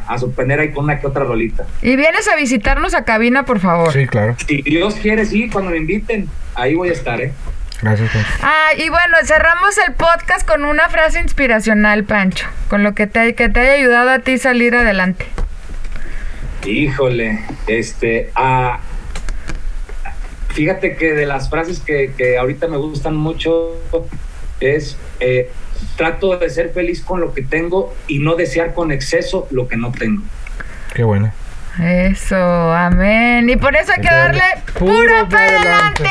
a, 0.07 0.19
sorprender 0.19 0.61
ahí 0.61 0.71
con 0.71 0.85
una 0.85 1.01
que 1.01 1.07
otra 1.07 1.25
rolita. 1.25 1.67
Y 1.83 1.97
vienes 1.97 2.29
a 2.29 2.37
visitarnos 2.37 2.95
a 2.95 3.05
cabina, 3.05 3.45
por 3.45 3.61
favor. 3.61 3.93
Sí, 3.93 4.07
claro. 4.07 4.37
Si 4.47 4.63
Dios 4.63 4.95
quiere, 4.97 5.25
sí, 5.25 5.49
cuando 5.51 5.71
me 5.71 5.79
inviten, 5.79 6.29
ahí 6.55 6.75
voy 6.75 6.91
a 6.91 6.93
estar, 6.93 7.21
¿eh? 7.21 7.33
Gracias. 7.83 8.11
Ah, 8.43 8.69
y 8.77 8.89
bueno, 8.89 9.17
cerramos 9.25 9.77
el 9.87 9.95
podcast 9.95 10.47
con 10.47 10.65
una 10.65 10.89
frase 10.89 11.21
inspiracional, 11.21 12.05
Pancho, 12.05 12.47
con 12.69 12.83
lo 12.83 12.95
que 12.95 13.07
te, 13.07 13.35
que 13.35 13.49
te 13.49 13.61
haya 13.61 13.73
ayudado 13.73 14.11
a 14.11 14.19
ti 14.21 14.39
salir 14.39 14.75
adelante. 14.75 15.27
Híjole, 16.67 17.45
este, 17.69 18.31
ah, 18.35 18.81
fíjate 20.49 20.97
que 20.97 21.13
de 21.13 21.25
las 21.25 21.49
frases 21.49 21.79
que, 21.79 22.13
que 22.17 22.39
ahorita 22.39 22.67
me 22.67 22.77
gustan 22.77 23.15
mucho 23.17 23.75
es, 24.59 24.97
eh, 25.21 25.53
trato 25.97 26.37
de 26.37 26.51
ser 26.51 26.71
feliz 26.71 27.03
con 27.03 27.21
lo 27.21 27.35
que 27.35 27.43
tengo 27.43 27.95
y 28.09 28.19
no 28.19 28.35
desear 28.35 28.75
con 28.75 28.91
exceso 28.91 29.47
lo 29.51 29.69
que 29.69 29.77
no 29.77 29.93
tengo. 29.93 30.23
Qué 30.93 31.05
bueno. 31.05 31.33
Eso, 31.81 32.37
amén. 32.37 33.49
Y 33.49 33.57
por 33.57 33.77
eso 33.77 33.93
hay 33.93 34.01
que 34.01 34.09
darle 34.09 34.43
puro, 34.79 35.29
para 35.29 35.47
adelante. 35.47 36.11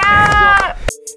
¡Bravo! 0.00 0.71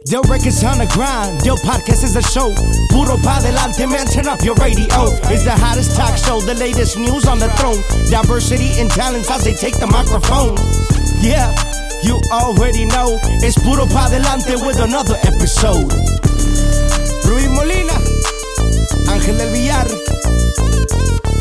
Yo 0.07 0.21
records 0.29 0.63
on 0.63 0.77
the 0.77 0.85
grind, 0.93 1.43
Yo 1.43 1.55
podcast 1.55 2.03
is 2.03 2.15
a 2.15 2.21
show. 2.21 2.53
Puro 2.93 3.17
pa 3.25 3.41
delante, 3.41 3.89
man, 3.89 4.05
turn 4.05 4.27
up 4.27 4.39
your 4.43 4.53
radio. 4.61 4.85
It's 5.33 5.43
the 5.43 5.57
hottest 5.57 5.97
talk 5.97 6.15
show, 6.15 6.39
the 6.41 6.53
latest 6.53 6.95
news 6.97 7.25
on 7.25 7.39
the 7.39 7.49
throne. 7.57 7.81
Diversity 8.11 8.79
and 8.79 8.89
talents 8.91 9.31
as 9.31 9.43
they 9.43 9.55
take 9.55 9.79
the 9.79 9.87
microphone. 9.87 10.53
Yeah, 11.25 11.49
you 12.03 12.21
already 12.31 12.85
know. 12.85 13.17
It's 13.41 13.57
Puro 13.57 13.87
pa 13.87 14.09
delante 14.13 14.53
with 14.61 14.77
another 14.77 15.17
episode. 15.25 15.89
Ruiz 17.25 17.49
Molina, 17.49 17.97
Ángel 19.09 19.37
del 19.37 19.49
Villar. 19.49 21.34